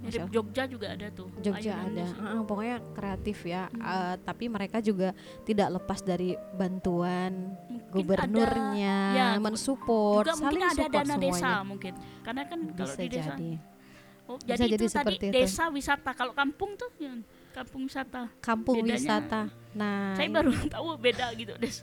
[0.00, 0.28] mirip.
[0.28, 1.28] Jogja juga ada tuh.
[1.38, 2.04] Jogja ada.
[2.18, 3.68] Ah, pokoknya kreatif ya.
[3.68, 3.80] Hmm.
[3.80, 10.64] Eh, tapi mereka juga tidak lepas dari bantuan Mungkin gubernurnya, ya, mensupport, juga mungkin saling
[10.66, 11.32] ada support dana semuanya.
[11.32, 11.92] desa mungkin.
[12.20, 13.50] Karena kan kalau Bisa di desa jadi.
[14.24, 15.34] Oh, Bisa jadi, jadi itu tadi seperti itu.
[15.34, 16.10] desa wisata.
[16.12, 17.14] Kalau kampung tuh ya,
[17.50, 18.22] kampung wisata.
[18.40, 19.40] kampung Bedanya- wisata.
[19.70, 21.82] Nah, Saya baru tahu beda gitu, Des.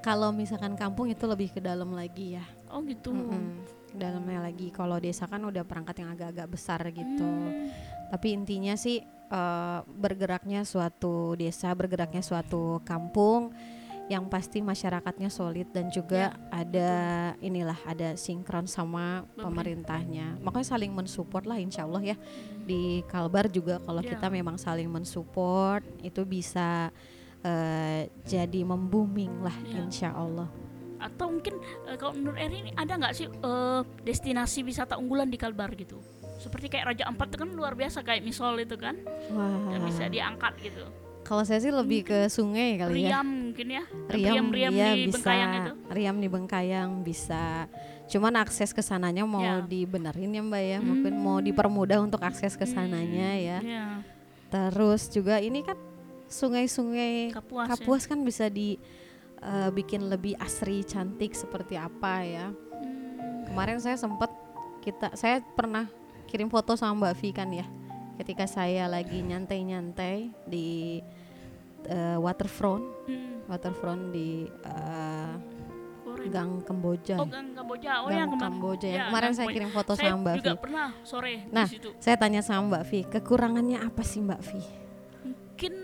[0.00, 2.44] kalau misalkan kampung itu lebih ke dalam lagi ya.
[2.68, 3.10] Oh, gitu.
[3.10, 4.68] Mm-mm, ke dalamnya lagi.
[4.68, 7.24] Kalau desa kan udah perangkat yang agak-agak besar gitu.
[7.24, 7.70] Hmm.
[8.10, 13.54] Tapi intinya sih eh, bergeraknya suatu desa, bergeraknya suatu kampung
[14.04, 16.90] yang pasti masyarakatnya solid dan juga Ya, ada
[17.40, 19.44] inilah ada sinkron sama Pemerintah.
[19.96, 20.26] pemerintahnya.
[20.44, 22.16] Makanya saling mensupport lah insya Allah ya
[22.60, 24.12] di Kalbar juga kalau Ya.
[24.12, 26.92] kita memang saling mensupport itu bisa
[27.40, 29.80] eh, jadi membooming lah Ya.
[29.80, 30.48] insya Allah.
[30.96, 35.36] Atau mungkin eh, kalau menurut Eri ini ada nggak sih eh, destinasi wisata unggulan di
[35.36, 36.00] Kalbar gitu?
[36.36, 38.96] Seperti kayak Raja Ampat itu kan luar biasa kayak misol itu kan,
[39.32, 39.72] Wah.
[39.72, 40.84] yang bisa diangkat gitu.
[41.24, 43.16] Kalau saya sih lebih ke sungai kali ya.
[43.16, 43.82] Riam mungkin ya.
[44.06, 45.16] Riam, Riam ya di bisa.
[45.16, 45.72] Bengkayang itu.
[45.88, 47.44] Riam di Bengkayang bisa.
[48.04, 49.58] Cuman akses ke sananya mau Ya.
[49.58, 50.78] dibenerin ya Mbak ya.
[50.78, 51.46] Mungkin mau Hmm.
[51.48, 53.58] dipermudah untuk akses ke sananya ya.
[53.58, 53.84] Ya,
[54.48, 55.80] Terus juga ini kan
[56.28, 57.66] sungai-sungai Kapuas.
[57.66, 57.70] ya.
[57.72, 58.76] Kapuas kan bisa di
[59.40, 62.46] eh, bikin lebih asri, cantik seperti apa ya.
[62.48, 63.44] Hmm.
[63.44, 64.32] Kemarin saya sempat
[64.80, 65.84] kita saya pernah
[66.24, 67.68] kirim foto sama Mbak Vi kan ya.
[68.14, 71.00] Ketika saya lagi nyantai-nyantai di
[71.86, 73.44] eh, waterfront, Hmm.
[73.46, 74.48] waterfront di
[76.04, 76.28] Korek.
[76.30, 77.16] Gang Kamboja.
[77.16, 77.92] Oh, Gang Kamboja.
[78.00, 78.52] Oh, Gang yang kemarin.
[78.52, 78.94] Kamboja ya.
[78.94, 80.60] Ya, Kemarin Gang saya kirim foto Saya sama Mbak juga Vi.
[80.60, 81.66] pernah sore Nah.
[81.66, 81.90] di situ.
[81.98, 84.60] Saya tanya sama Mbak Vi, kekurangannya apa sih Mbak Vi?
[85.24, 85.74] Mungkin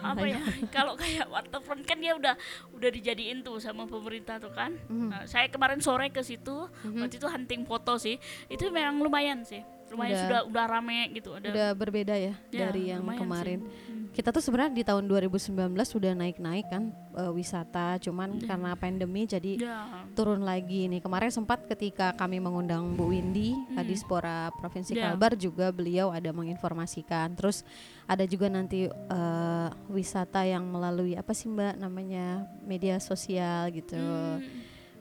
[0.00, 0.38] apa ya?
[0.74, 2.34] Kalau kayak waterfront kan dia udah
[2.72, 4.74] udah dijadiin tuh sama pemerintah tuh kan.
[4.84, 5.08] Mhm.
[5.08, 6.98] Nah, saya kemarin sore ke situ, Mhm.
[7.00, 8.18] waktu itu hunting foto sih.
[8.46, 9.62] Itu memang lumayan sih.
[9.88, 11.32] Lumayan Udah- sudah udah rame gitu.
[11.32, 13.64] Ada Udah berbeda ya, Ya, dari yang kemarin.
[13.64, 13.97] sih.
[14.08, 14.14] Hmm.
[14.16, 15.52] Kita tuh sebenarnya di tahun 2019
[15.84, 18.48] sudah naik-naik kan eh, wisata, cuman Ya.
[18.48, 20.08] karena pandemi jadi Ya.
[20.12, 20.98] turun lagi nih.
[20.98, 23.84] Kemarin sempat ketika kami mengundang Bu Windy, Hmm.
[23.84, 25.12] Dispora Provinsi Ya.
[25.12, 27.34] Kalbar juga beliau ada menginformasikan.
[27.34, 27.62] Terus
[28.04, 33.94] ada juga nanti eh, wisata yang melalui apa sih Mbak namanya media sosial gitu.
[33.94, 34.40] Hmm.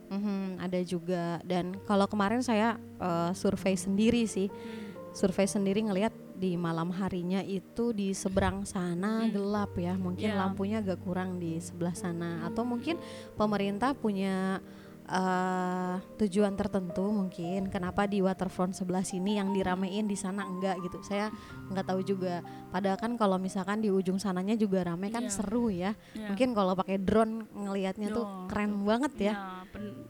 [0.08, 5.12] Mhm, ada juga dan kalau kemarin saya eh, survei sendiri sih, Hmm.
[5.12, 9.34] survei sendiri ngelihat di malam harinya itu di seberang sana Hmm.
[9.34, 10.38] gelap ya, mungkin Ya.
[10.38, 12.96] lampunya agak kurang di sebelah sana atau mungkin
[13.34, 14.62] pemerintah punya
[15.08, 21.00] eh, tujuan tertentu mungkin kenapa di waterfront sebelah sini yang diramein di sana enggak gitu
[21.00, 21.32] saya
[21.72, 25.32] nggak tahu juga padahal kan kalau misalkan di ujung sananya juga rame kan Iya.
[25.32, 26.28] seru ya Ya.
[26.28, 29.64] mungkin kalau pakai drone ngelihatnya tuh keren banget ya Ya,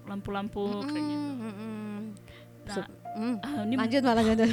[0.10, 2.02] lampu-lampu mm.
[2.66, 3.66] Nah, Sup- mm.
[3.66, 4.50] ini lanjut malah lanjut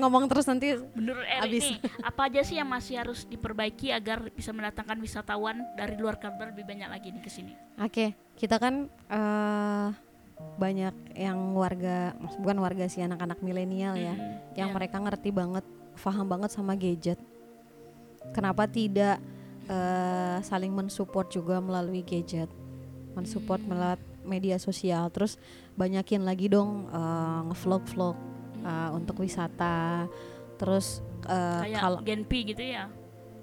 [0.00, 1.64] ngomong terus nanti menurut Eri Abis.
[1.68, 6.56] nih, apa aja sih yang masih harus diperbaiki agar bisa mendatangkan wisatawan dari luar Kalbar
[6.56, 7.52] lebih banyak lagi nih ke sini?
[7.78, 9.88] Oke, kita kan eh,
[10.56, 14.74] banyak yang warga, bukan warga sih anak-anak milenial ya, Hmm, yang ya.
[14.74, 15.66] mereka ngerti banget,
[15.98, 17.18] paham banget sama gadget.
[18.32, 19.20] Kenapa tidak
[19.68, 22.48] eh, saling mensupport juga melalui gadget,
[23.12, 23.68] mensupport Hmm.
[23.68, 25.34] melalui media sosial, terus
[25.74, 28.14] banyakin lagi dong eh, ngevlog-vlog
[28.60, 30.06] eh, untuk wisata,
[30.54, 32.86] terus eh, kayak kalau Genpi gitu ya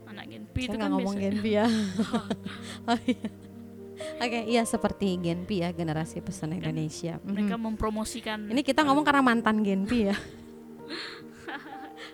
[0.06, 1.66] anak Genpi saya itu kan ngomong biasa- Genpi ya.
[2.88, 3.28] Oh, iya.
[3.96, 7.18] Oke, iya seperti Genpi ya generasi pesan Indonesia.
[7.18, 7.26] Mhm.
[7.26, 10.16] mereka mempromosikan Ini kita ngomong karena mantan Genpi ya.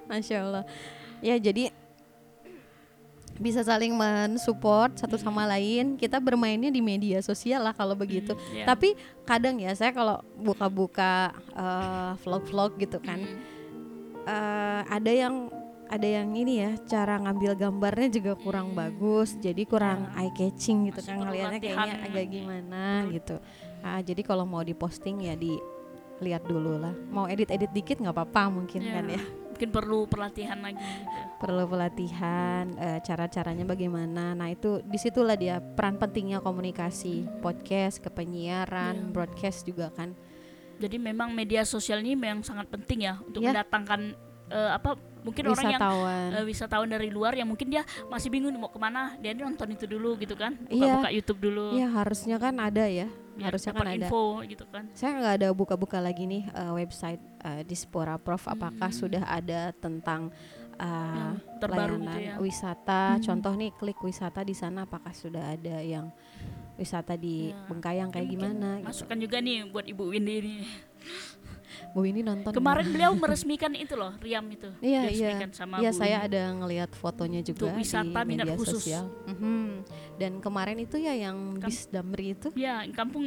[0.10, 0.64] Masya Allah.
[1.22, 1.70] Ya jadi
[3.42, 5.98] bisa saling mensupport satu sama lain.
[5.98, 8.38] Kita bermainnya di media sosial lah kalau begitu.
[8.38, 8.66] Hmm, ya.
[8.70, 8.94] Tapi
[9.26, 13.42] kadang ya saya kalau buka-buka eh, vlog-vlog gitu kan, Hmm,
[14.24, 15.50] eh, ada yang
[15.90, 18.80] ada yang ini ya cara ngambil gambarnya juga kurang Hmm.
[18.80, 20.24] bagus jadi kurang Ya.
[20.24, 23.36] eye catching gitu Masih kan ngelihatnya kayaknya agak gimana gitu
[23.84, 28.80] ah, jadi kalau mau diposting ya dilihat dulu lah mau edit-edit dikit nggak apa-apa mungkin
[28.80, 28.94] ya.
[28.96, 29.22] kan ya
[29.62, 31.14] mungkin perlu pelatihan lagi gitu.
[31.38, 34.34] perlu pelatihan eh, cara-caranya bagaimana.
[34.34, 37.30] Nah itu di situlah dia peran pentingnya komunikasi.
[37.40, 39.06] Podcast kepenyiaran Ya.
[39.14, 40.18] broadcast juga kan.
[40.82, 43.54] Jadi memang media sosial ini memang sangat penting ya untuk Ya.
[43.54, 44.18] mendatangkan
[44.50, 46.28] eh, apa mungkin orang yang wisatawan.
[46.34, 49.86] eh, wisatawan dari luar yang mungkin dia masih bingung mau ke mana dia nonton itu
[49.86, 50.58] dulu gitu kan.
[50.66, 51.78] Buka-buka YouTube dulu.
[51.78, 53.06] Ya harusnya kan ada ya
[53.44, 57.22] harusnya dapat kan ada info gitu kan saya nggak ada buka-buka lagi nih eh, website
[57.40, 59.00] eh, Dispora Prof apakah Hmm.
[59.00, 60.30] sudah ada tentang
[60.82, 63.22] yang terbaru gitu layanan ya wisata Hmm.
[63.22, 66.10] contoh nih klik wisata di sana apakah sudah ada yang
[66.74, 67.62] wisata di Ya.
[67.68, 68.88] Bengkayang kayak Mungkin gimana gitu.
[68.90, 70.56] masukkan juga nih buat Ibu Windy ini
[71.92, 74.72] Bu Windy nonton Kemarin beliau meresmikan itu loh, Riam itu.
[74.80, 75.30] Iya, iya.
[75.52, 76.28] sama Iya, Bu saya Windy.
[76.32, 78.80] ada ngelihat fotonya juga Untuk wisata di minat media khusus.
[78.80, 79.06] sosial.
[79.28, 79.64] Mhm.
[80.16, 82.48] Dan kemarin itu ya yang Kam- bis Damri itu.
[82.54, 83.26] Ya, kampung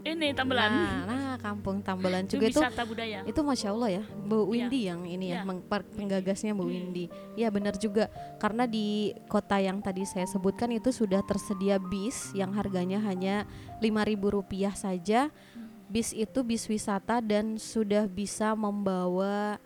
[0.00, 0.70] ini Tambelan.
[0.70, 3.20] Nah, nah, kampung Tambelan juga itu wisata budaya.
[3.22, 4.48] itu masya Allah ya Bu Iya.
[4.48, 5.42] Windy yang ini ya Iya.
[5.44, 6.72] meng- per- penggagasnya Bu Hmm.
[6.72, 8.86] Windy ya benar juga karena di
[9.26, 13.44] kota yang tadi saya sebutkan itu sudah tersedia bis yang harganya hanya
[13.76, 15.45] Rp5.000 rupiah saja Hmm.
[15.86, 19.58] Bis itu bis wisata dan sudah bisa membawa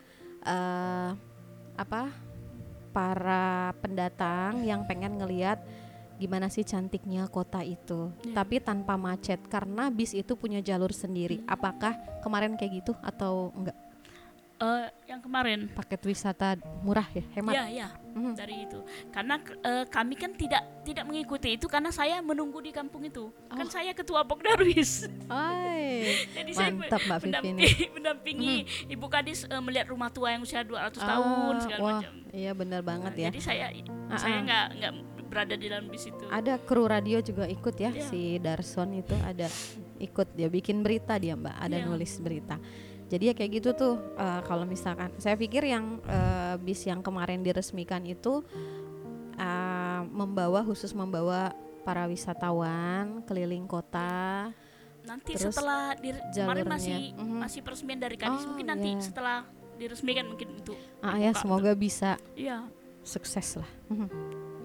[0.44, 1.10] eh,
[1.76, 2.12] apa
[2.90, 5.62] para pendatang yang pengen ngelihat
[6.20, 8.12] gimana sih cantiknya kota itu.
[8.20, 8.44] Iya.
[8.44, 11.40] tapi tanpa macet karena bis itu punya jalur sendiri.
[11.48, 13.76] Apakah kemarin kayak gitu atau enggak
[14.60, 15.72] Eh, yang kemarin.
[15.72, 18.36] paket wisata murah ya hemat Ya, ya, Mhm.
[18.36, 18.76] dari itu.
[19.08, 23.32] Karena eh, kami kan tidak tidak mengikuti itu karena saya menunggu di kampung itu.
[23.46, 23.72] Kan Oh.
[23.72, 25.08] saya ketua Pokdarwis.
[26.36, 28.54] Jadi saya mantap mbak Vivi mendampingi, mendampingi
[28.88, 32.14] Ibu Kadis eh, melihat rumah tua yang usia 200 Ah, tahun segala wah, macam.
[32.30, 33.66] iya benar banget Nah, ya Jadi saya
[34.06, 34.92] Ah, saya nggak nggak
[35.24, 36.24] berada di dalam bis itu.
[36.28, 38.02] ada kru radio juga ikut ya Iya.
[38.02, 39.46] si Darson itu ada
[39.96, 41.86] ikut dia bikin berita dia mbak ada Iya.
[41.86, 42.58] nulis berita
[43.10, 47.42] jadi ya kayak gitu tuh eh, kalau misalkan saya pikir yang eh, bis yang kemarin
[47.42, 48.40] diresmikan itu
[49.36, 51.50] eh, membawa khusus membawa
[51.82, 54.54] para wisatawan keliling kota
[55.00, 57.40] Nanti Terus setelah di, kemarin masih Mhm.
[57.40, 59.00] masih peresmian dari Kadis Oh, mungkin nanti iya.
[59.00, 59.38] setelah
[59.80, 62.68] diresmikan mungkin untuk ah ya semoga bisa iya
[63.00, 64.08] sukses lah Mhm.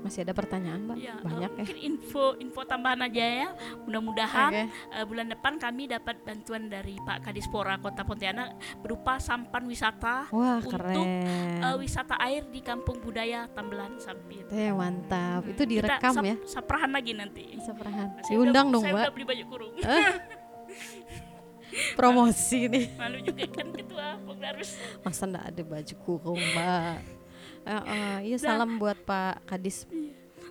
[0.06, 3.50] Masih ada pertanyaan mbak iya eh, banyak ya mungkin info info tambahan aja ya
[3.90, 4.64] mudah-mudahan Oke.
[4.70, 8.54] eh, bulan depan kami dapat bantuan dari Pak Kadispora Kota Pontianak
[8.86, 11.10] berupa sampan wisata wah untuk, keren
[11.66, 14.46] eh, wisata air di Kampung Budaya Tambelan Sampit.
[14.52, 16.36] Eh mantap, itu Kita direkam sap- ya?
[16.46, 17.58] Saprahan lagi nanti.
[17.62, 19.74] Saya Diundang udah, dong saya mbak, udah beli baju kurung.
[22.00, 22.86] promosi nih.
[22.96, 24.08] Malu juga kan ketua.
[25.04, 27.15] Masa ndak ada baju kurung mbak?
[27.66, 29.90] Eh, eh, iya salam buat Pak Kadis.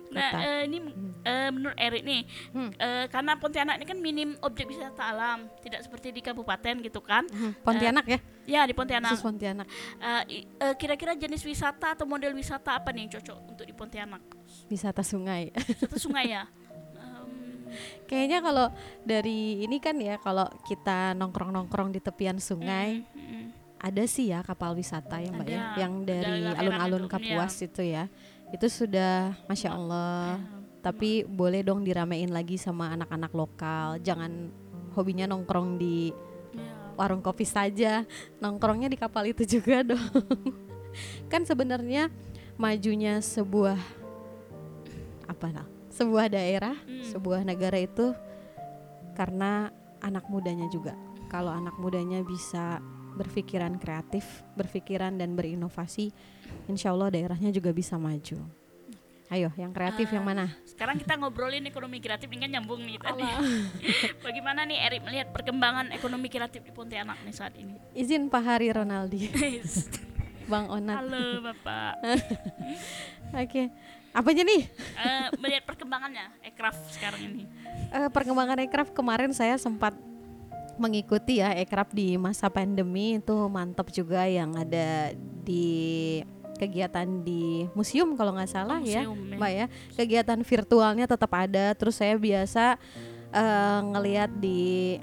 [0.05, 0.37] Nah, Kota.
[0.39, 0.77] eh, ini
[1.23, 2.71] eh, menurut Erik nih, Hmm.
[2.71, 7.25] eh, karena Pontianak ini kan minim objek wisata alam, tidak seperti di kabupaten gitu kan?
[7.25, 9.11] Hmm, Pontianak ya, Ya di Pontianak.
[9.11, 9.67] khusus Pontianak.
[9.97, 13.73] Eh, i- eh, kira-kira jenis wisata atau model wisata apa nih yang cocok untuk di
[13.73, 14.21] Pontianak?
[14.67, 15.51] Wisata sungai.
[15.51, 16.43] Wisata sungai ya.
[18.07, 18.67] Kayaknya kalau
[19.03, 23.45] dari ini kan ya, kalau kita nongkrong-nongkrong di tepian sungai, mm, mm.
[23.77, 28.07] Ada sih ya kapal wisata ya mbak ya, yang dari alun-alun Kapuas itu ya.
[28.49, 30.39] Itu sudah, masya Allah.
[30.39, 30.47] Ya.
[30.85, 33.97] Tapi boleh dong diramein lagi sama anak-anak lokal.
[33.99, 34.49] Jangan
[34.93, 36.15] hobinya nongkrong di
[36.55, 36.71] Ya.
[36.95, 38.07] warung kopi saja
[38.39, 39.99] nongkrongnya di kapal itu juga dong
[41.31, 42.07] kan sebenarnya
[42.55, 43.75] majunya sebuah
[45.27, 47.03] apa nah sebuah daerah Hmm.
[47.11, 48.15] sebuah negara itu
[49.19, 49.67] karena
[49.99, 50.95] anak mudanya juga
[51.27, 52.79] kalau anak mudanya bisa
[53.15, 54.23] berpikiran kreatif
[54.53, 56.11] berpikiran dan berinovasi
[56.65, 58.43] insya Allah daerahnya juga bisa maju
[59.25, 63.01] ayo yang kreatif yang Ah, mana Sekarang kita ngobrolin ekonomi kreatif ini kan nyambung nih
[63.01, 63.25] tadi.
[64.25, 67.73] Bagaimana nih Erik melihat perkembangan ekonomi kreatif di Pontianak nih saat ini?
[67.91, 69.31] izin Pak Hari Ronaldi
[70.51, 72.05] Bang Onat Halo Bapak.
[73.41, 73.63] oke
[74.11, 74.61] apanya nih
[74.95, 77.43] Eh, melihat perkembangannya Ekraf sekarang ini.
[77.91, 79.97] Eh, perkembangan Ekraf kemarin saya sempat
[80.77, 83.19] mengikuti ya Ekraf di masa pandemi.
[83.19, 85.13] Itu mantap juga yang ada
[85.45, 86.21] di
[86.55, 89.37] kegiatan di museum kalau nggak salah ya Museum, ya.
[89.37, 89.65] mbak ya.
[89.95, 91.75] Kegiatan virtualnya tetap ada.
[91.75, 92.79] Terus saya biasa
[93.31, 94.97] eh, ngelihat di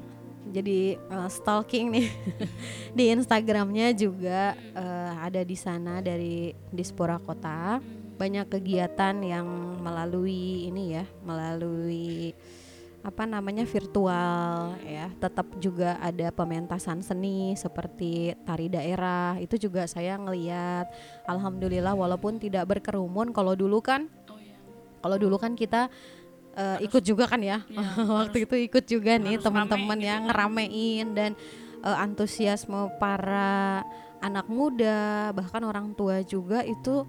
[0.52, 2.08] jadi eh, stalking nih
[2.98, 7.78] di Instagramnya juga eh, ada di sana dari Dispora Kota.
[8.12, 9.46] Banyak kegiatan yang
[9.82, 12.30] melalui ini ya melalui
[13.02, 15.10] apa namanya virtual ya.
[15.18, 19.34] Tetap juga ada pementasan seni seperti tari daerah.
[19.42, 20.86] Itu juga saya ngeliat.
[21.26, 24.54] Alhamdulillah walaupun tidak berkerumun kalau dulu kan Oh iya.
[25.02, 25.90] kalau dulu kan kita
[26.54, 27.66] uh, ikut juga kan ya.
[27.74, 30.26] Ya, waktu itu ikut juga nih harus teman-teman rame ya gitu kan.
[30.30, 31.30] ngeramein dan
[31.82, 33.82] uh, antusiasme para
[34.22, 37.02] anak muda bahkan orang tua juga itu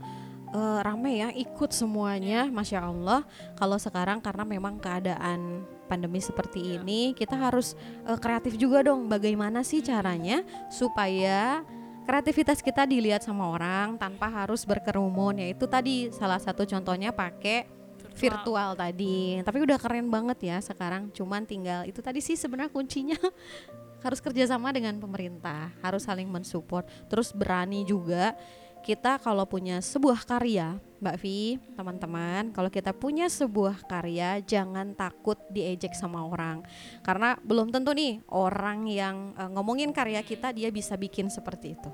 [0.54, 2.50] uh, rame ya ikut semuanya.
[2.50, 3.22] Masya Allah
[3.54, 6.82] kalau sekarang karena memang keadaan pandemi seperti Ya.
[6.82, 7.78] ini kita harus
[8.10, 9.06] uh, kreatif juga dong.
[9.06, 10.42] Bagaimana sih caranya
[10.74, 11.62] supaya
[12.10, 15.38] kreativitas kita dilihat sama orang tanpa harus berkerumun?
[15.38, 17.70] Yaitu tadi salah satu contohnya pakai
[18.18, 19.42] virtual tadi.
[19.46, 21.14] Tapi udah keren banget ya sekarang.
[21.14, 23.18] Cuman tinggal itu tadi sih sebenarnya kuncinya.
[24.04, 26.84] Harus kerjasama dengan pemerintah harus saling mensupport.
[27.08, 28.36] Terus berani juga
[28.84, 35.36] kita kalau punya sebuah karya Mbak Vi, teman-teman, kalau kita punya sebuah karya, jangan takut
[35.52, 36.64] diejek sama orang,
[37.04, 41.92] karena belum tentu nih orang yang uh, ngomongin karya kita dia bisa bikin seperti itu.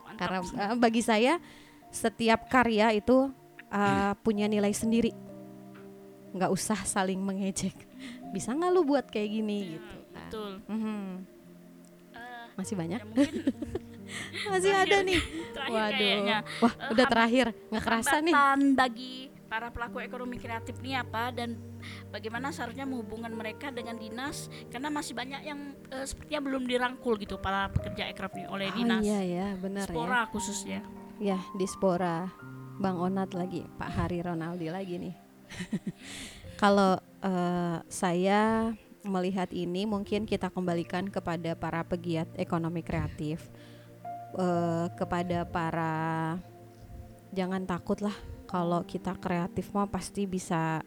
[0.00, 0.16] Mantap.
[0.16, 1.36] Karena uh, bagi saya
[1.92, 3.28] setiap karya itu
[3.68, 5.12] uh, punya nilai sendiri,
[6.32, 7.76] nggak usah saling mengejek.
[8.32, 9.92] Bisa nggak lu buat kayak gini Ya, gitu?
[9.92, 11.00] Nah, betul mhm.
[12.12, 13.00] Eh, Masih banyak?
[13.00, 13.28] ya mungkin
[14.50, 15.20] Masih ada terakhir- nih.
[15.50, 15.98] terakhir Waduh.
[15.98, 17.46] kayaknya Wah, Eh, udah terakhir.
[17.68, 18.34] Nggak kerasa nih.
[18.72, 19.12] bagi
[19.44, 21.56] para pelaku ekonomi kreatif ini apa dan
[22.06, 27.36] bagaimana seharusnya menghubungkan mereka dengan dinas karena masih banyak yang eh, sepertinya belum dirangkul gitu
[27.36, 29.90] para pekerja ekraf ini oleh Oh dinas iya ya, benar ya.
[29.90, 30.80] Spora khususnya
[31.18, 32.28] Ya, di Spora.
[32.76, 35.14] Bang Onat lagi, Pak Hari Ronaldi lagi nih.
[36.56, 43.50] Kalau eh, saya melihat ini mungkin kita kembalikan kepada para pegiat ekonomi kreatif.
[44.36, 45.94] Eh, kepada para
[47.32, 48.16] jangan takut lah
[48.48, 50.80] kalau kita kreatif mah pasti bisa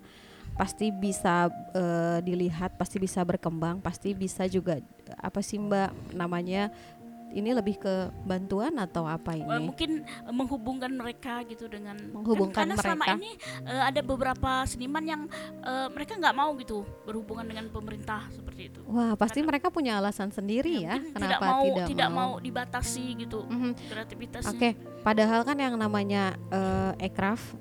[0.57, 4.77] pasti bisa eh, dilihat, pasti bisa berkembang, pasti bisa juga
[5.17, 6.69] apa sih Mbak namanya
[7.31, 9.63] ini lebih ke bantuan atau apa Eh, ini?
[9.63, 13.17] mungkin eh, menghubungkan mereka gitu dengan Menghubungkan kan, karena selama mereka.
[13.17, 13.31] ini
[13.63, 15.21] eh, ada beberapa seniman yang
[15.59, 20.29] eh, mereka nggak mau gitu berhubungan dengan pemerintah seperti itu Wah, pasti mereka punya alasan
[20.29, 23.71] sendiri ya, mungkin kenapa tidak mau tidak, tidak mau dibatasi gitu Mhm.
[23.87, 24.69] kreativitasnya Oke,
[25.01, 27.55] padahal kan yang namanya eh, ekraf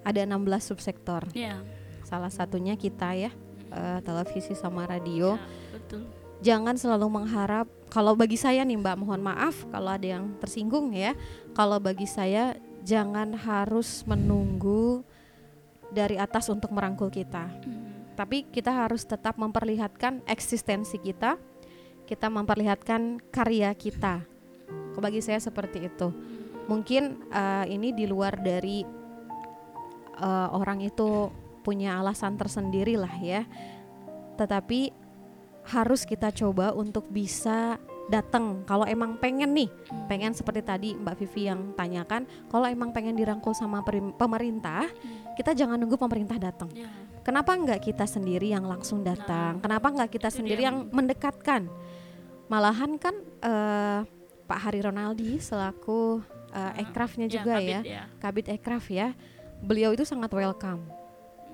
[0.00, 1.22] ada 16 subsektor.
[1.32, 1.62] ya,
[2.02, 3.30] Salah satunya kita ya,
[3.68, 5.34] eh, televisi sama radio.
[5.34, 6.02] ya, betul
[6.42, 11.14] Jangan selalu mengharap kalau bagi saya nih Mbak, mohon maaf kalau ada yang tersinggung ya.
[11.54, 15.06] Kalau bagi saya jangan harus menunggu
[15.92, 17.46] dari atas untuk merangkul kita.
[17.46, 17.92] Mhm.
[18.12, 21.40] tapi kita harus tetap memperlihatkan eksistensi kita,
[22.04, 24.20] kita memperlihatkan karya kita.
[24.68, 26.12] Kalau Bagi saya seperti itu.
[26.68, 28.84] Mungkin eh, ini di luar dari
[30.20, 31.32] eh, orang itu
[31.64, 33.48] punya alasan tersendiri lah ya.
[34.36, 35.01] Tetapi
[35.62, 37.78] harus kita coba untuk bisa
[38.10, 39.70] datang kalau emang pengen nih
[40.10, 43.78] pengen seperti tadi Mbak Vivi yang tanyakan kalau emang pengen dirangkul sama
[44.18, 44.90] pemerintah
[45.38, 46.90] kita jangan nunggu pemerintah datang ya.
[47.22, 49.62] Kenapa nggak kita sendiri yang langsung datang?
[49.62, 51.70] Kenapa nggak kita sendiri yang mendekatkan?
[52.50, 54.00] Malahan kan eh,
[54.50, 56.18] Pak Hari Ronaldi selaku
[56.50, 59.14] eh, ekrafnya Ya, juga kabit ya, kabit ekraf ya,
[59.62, 60.82] beliau itu sangat welcome.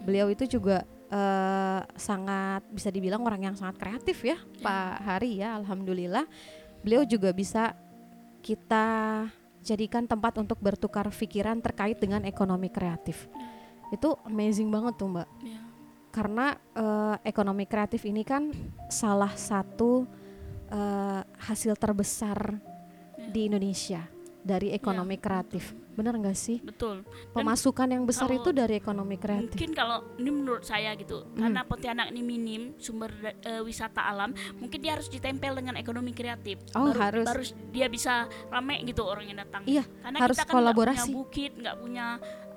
[0.08, 5.56] Beliau itu juga eh, sangat bisa dibilang orang yang sangat kreatif ya, Pak Hari ya,
[5.56, 6.24] alhamdulillah.
[6.80, 7.74] Beliau juga bisa
[8.40, 9.26] kita
[9.60, 13.26] jadikan tempat untuk bertukar pikiran terkait dengan ekonomi kreatif.
[13.90, 15.60] Itu amazing banget tuh, Mbak ya.
[16.08, 18.52] karena eh, ekonomi kreatif ini kan
[18.88, 20.08] salah satu
[20.68, 22.60] eh, hasil terbesar
[23.18, 23.34] Ya.
[23.34, 24.06] di Indonesia
[24.40, 25.70] dari ekonomi kreatif.
[25.92, 26.62] Bener nggak sih?
[26.62, 29.50] betul Pemasukan yang besar itu dari ekonomi kreatif.
[29.50, 31.42] mungkin kalau ini menurut saya gitu Hmm.
[31.42, 36.62] karena Pontianak ini minim sumber eh, wisata alam mungkin dia harus ditempel dengan ekonomi kreatif
[36.72, 37.26] Oh, baru, harus.
[37.26, 38.12] baru dia bisa
[38.46, 40.98] rame gitu orang yang datang Iya, karena harus kita kan kolaborasi.
[41.00, 42.06] punya bukit nggak punya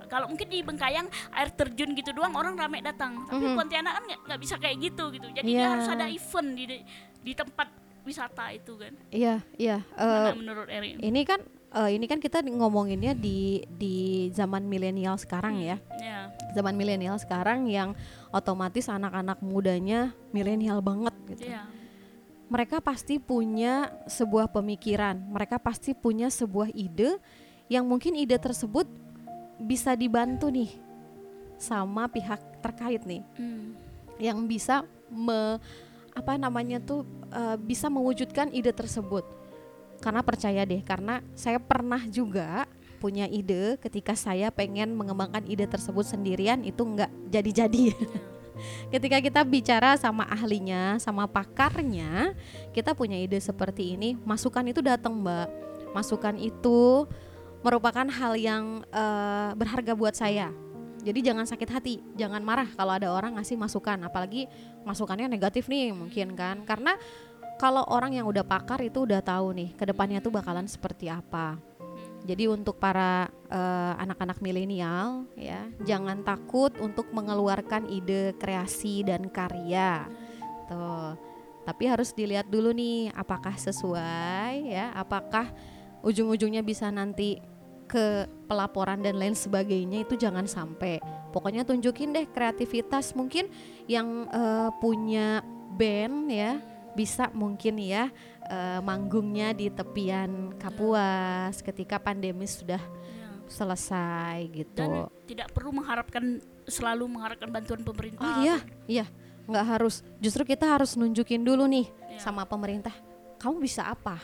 [0.07, 3.57] kalau mungkin di Bengkayang air terjun gitu doang orang rame datang tapi Mhm.
[3.57, 5.57] Pontianak kan nggak- bisa kayak gitu gitu jadi Iya.
[5.57, 6.65] dia harus ada event di
[7.17, 7.67] di tempat
[8.01, 9.81] wisata itu kan Iya, iya.
[9.91, 11.41] Eh, Mana menurut Erin ini kan
[11.71, 15.77] eh, ini kan kita ngomonginnya di di zaman milenial sekarang ya.
[15.99, 17.95] ya Zaman milenial sekarang yang
[18.35, 21.47] otomatis anak-anak mudanya milenial banget gitu.
[21.47, 21.63] ya
[22.51, 27.15] mereka pasti punya sebuah pemikiran, mereka pasti punya sebuah ide
[27.71, 28.83] yang mungkin ide tersebut
[29.55, 30.67] bisa dibantu nih
[31.55, 33.71] sama pihak terkait nih Hmm.
[34.19, 35.63] yang bisa me,
[36.11, 39.23] apa namanya tuh eh, bisa mewujudkan ide tersebut.
[40.01, 42.65] Karena percaya deh, karena saya pernah juga
[43.01, 47.85] punya ide ketika saya pengen mengembangkan ide tersebut sendirian itu nggak jadi-jadi.
[48.93, 52.37] ketika kita bicara sama ahlinya, sama pakarnya,
[52.73, 55.49] kita punya ide seperti ini, masukan itu datang, Mbak.
[55.97, 57.05] Masukan itu
[57.61, 60.53] merupakan hal yang eh, berharga buat saya.
[61.01, 64.45] Jadi jangan sakit hati, jangan marah kalau ada orang ngasih masukan, apalagi
[64.85, 66.61] masukannya negatif nih mungkin kan.
[66.61, 66.93] Karena
[67.61, 71.61] kalau orang yang udah pakar itu udah tahu nih ke depannya tuh bakalan seperti apa.
[72.25, 80.09] Jadi untuk para eh, anak-anak milenial ya, jangan takut untuk mengeluarkan ide kreasi dan karya.
[80.65, 81.13] Tuh.
[81.61, 85.53] Tapi harus dilihat dulu nih apakah sesuai ya, apakah
[86.01, 87.37] ujung-ujungnya bisa nanti
[87.85, 90.97] ke pelaporan dan lain sebagainya itu jangan sampai.
[91.29, 93.53] Pokoknya tunjukin deh kreativitas mungkin
[93.85, 95.45] yang eh, punya
[95.77, 98.11] band ya bisa mungkin ya
[98.45, 102.81] eh, manggungnya di tepian Kapuas ketika pandemi sudah
[103.47, 104.79] selesai gitu.
[104.79, 108.23] dan tidak perlu mengharapkan selalu mengharapkan bantuan pemerintah.
[108.23, 109.05] Oh iya, iya,
[109.43, 110.03] nggak harus.
[110.23, 112.19] Justru kita harus nunjukin dulu nih Ya.
[112.19, 112.91] sama pemerintah,
[113.39, 114.19] kamu bisa apa?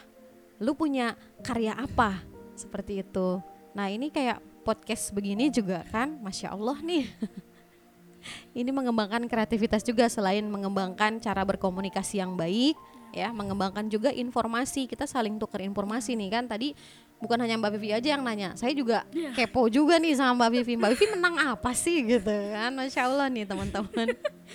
[0.59, 2.23] Lu punya karya apa?
[2.55, 3.39] Seperti itu.
[3.75, 7.07] Nah ini kayak podcast begini juga kan, masya Allah nih.
[8.51, 12.75] ini mengembangkan kreativitas juga selain mengembangkan cara berkomunikasi yang baik,
[13.11, 14.85] ya, mengembangkan juga informasi.
[14.85, 16.43] Kita saling tukar informasi nih kan.
[16.45, 16.71] Tadi
[17.17, 19.33] bukan hanya Mbak Vivi aja yang nanya, saya juga Iya.
[19.33, 20.73] kepo juga nih sama Mbak Vivi.
[20.75, 22.69] Mbak Vivi menang apa sih gitu kan?
[22.71, 24.07] Masya Allah nih teman-teman.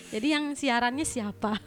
[0.09, 1.59] Jadi yang siarannya siapa?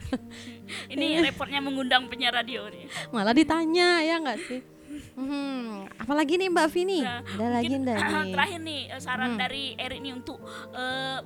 [0.86, 2.88] Ini repotnya mengundang penyiar radio nih.
[3.08, 4.60] Malah ditanya ya nggak sih?
[5.12, 7.00] Hmm, apalagi nih Mbak Vini?
[7.00, 8.32] Nah, Ada lagi nih?
[8.32, 9.38] terakhir nih eh, saran Hmm.
[9.38, 10.40] dari Erik nih untuk
[10.72, 11.18] eh,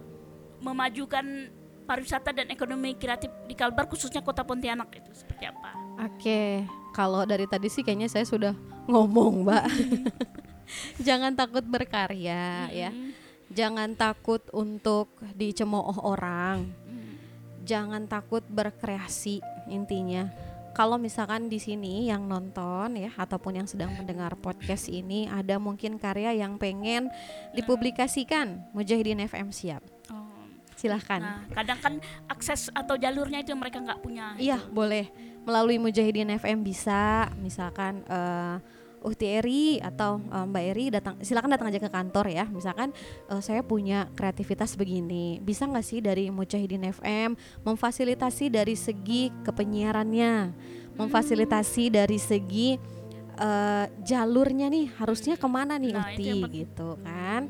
[0.60, 1.50] memajukan
[1.90, 5.74] pariwisata dan ekonomi kreatif di Kalbar khususnya kota Pontianak itu seperti apa?
[6.06, 6.62] Oke,
[6.94, 8.54] kalau dari tadi sih kayaknya saya sudah
[8.86, 9.64] ngomong, Mbak.
[11.06, 12.90] Jangan takut berkarya ya.
[12.94, 13.10] Hmm,
[13.50, 16.70] Jangan takut untuk dicemooh orang.
[16.86, 17.12] hmm.
[17.66, 20.30] Jangan takut berkreasi intinya.
[20.70, 25.98] Kalau misalkan di sini yang nonton ya ataupun yang sedang mendengar podcast ini ada mungkin
[25.98, 27.10] karya yang pengen
[27.58, 29.82] dipublikasikan, Mujahidin FM siap.
[30.80, 31.20] Silahkan.
[31.20, 34.32] Nah, kadang kan akses atau jalurnya itu yang mereka nggak punya.
[34.40, 35.12] Iya, boleh.
[35.44, 38.56] Melalui Mujahidin FM bisa, misalkan eh
[39.00, 42.44] Uhti Eri atau eh, Mbak Eri datang, silakan datang aja ke kantor ya.
[42.48, 42.92] Misalkan
[43.32, 50.52] eh, saya punya kreativitas begini, bisa nggak sih dari Mujahidin FM memfasilitasi dari segi kepenyiarannya,
[51.00, 52.76] memfasilitasi dari segi
[53.40, 57.48] eh, jalurnya nih harusnya ke mana nih Nah, Uhti itu gitu kan?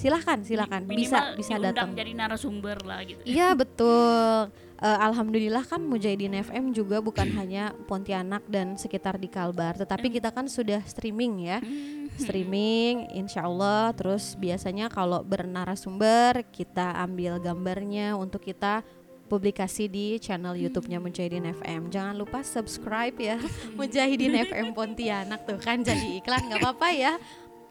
[0.00, 1.92] Silahkan, silahkan, Minimal bisa bisa datang.
[1.92, 3.20] jadi narasumber lah gitu.
[3.22, 4.48] Iya betul.
[4.80, 10.32] Eh, Alhamdulillah kan Mujahidin FM juga bukan hanya Pontianak dan sekitar di Kalbar, tetapi kita
[10.32, 12.08] kan sudah streaming ya, Hmm.
[12.16, 13.92] streaming, insya Allah.
[13.92, 18.80] Terus biasanya kalau bernarasumber kita ambil gambarnya untuk kita
[19.26, 21.86] publikasi di channel YouTube-nya Mujahidin FM.
[21.86, 23.38] Jangan lupa subscribe ya
[23.78, 27.12] Mujahidin FM Pontianak tuh kan jadi iklan nggak apa-apa ya.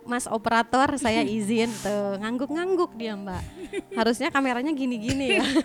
[0.10, 3.44] Mas operator saya izin tuh ngangguk-ngangguk dia Mbak.
[3.94, 5.46] Harusnya kameranya gini-gini ya.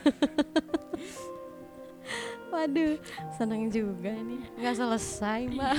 [2.54, 3.02] Waduh,
[3.34, 4.38] seneng juga nih.
[4.62, 5.74] Nggak selesai Mbak.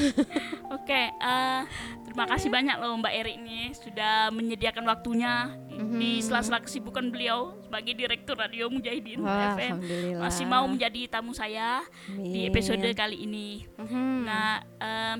[0.75, 1.61] Oke, eh,
[2.03, 7.55] terima kasih banyak loh Mbak Erik nih sudah menyediakan waktunya di, di sela-sela kesibukan beliau
[7.63, 9.75] sebagai direktur Radio Mujahidin Wah, FM.
[10.19, 11.79] Masih mau menjadi tamu saya
[12.11, 12.51] di Amin.
[12.51, 13.63] episode kali ini.
[13.79, 14.27] Mhm.
[14.27, 15.17] Nah, em,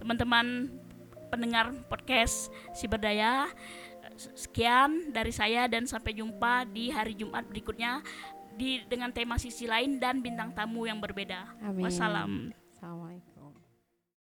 [0.00, 0.72] teman-teman
[1.34, 3.50] pendengar podcast si berdaya,
[4.38, 7.98] sekian dari saya dan sampai jumpa di hari Jumat berikutnya
[8.54, 11.58] di dengan tema sisi lain dan bintang tamu yang berbeda.
[11.58, 11.82] Amin.
[11.82, 12.54] Wassalam.
[12.70, 13.33] Assalamualaikum.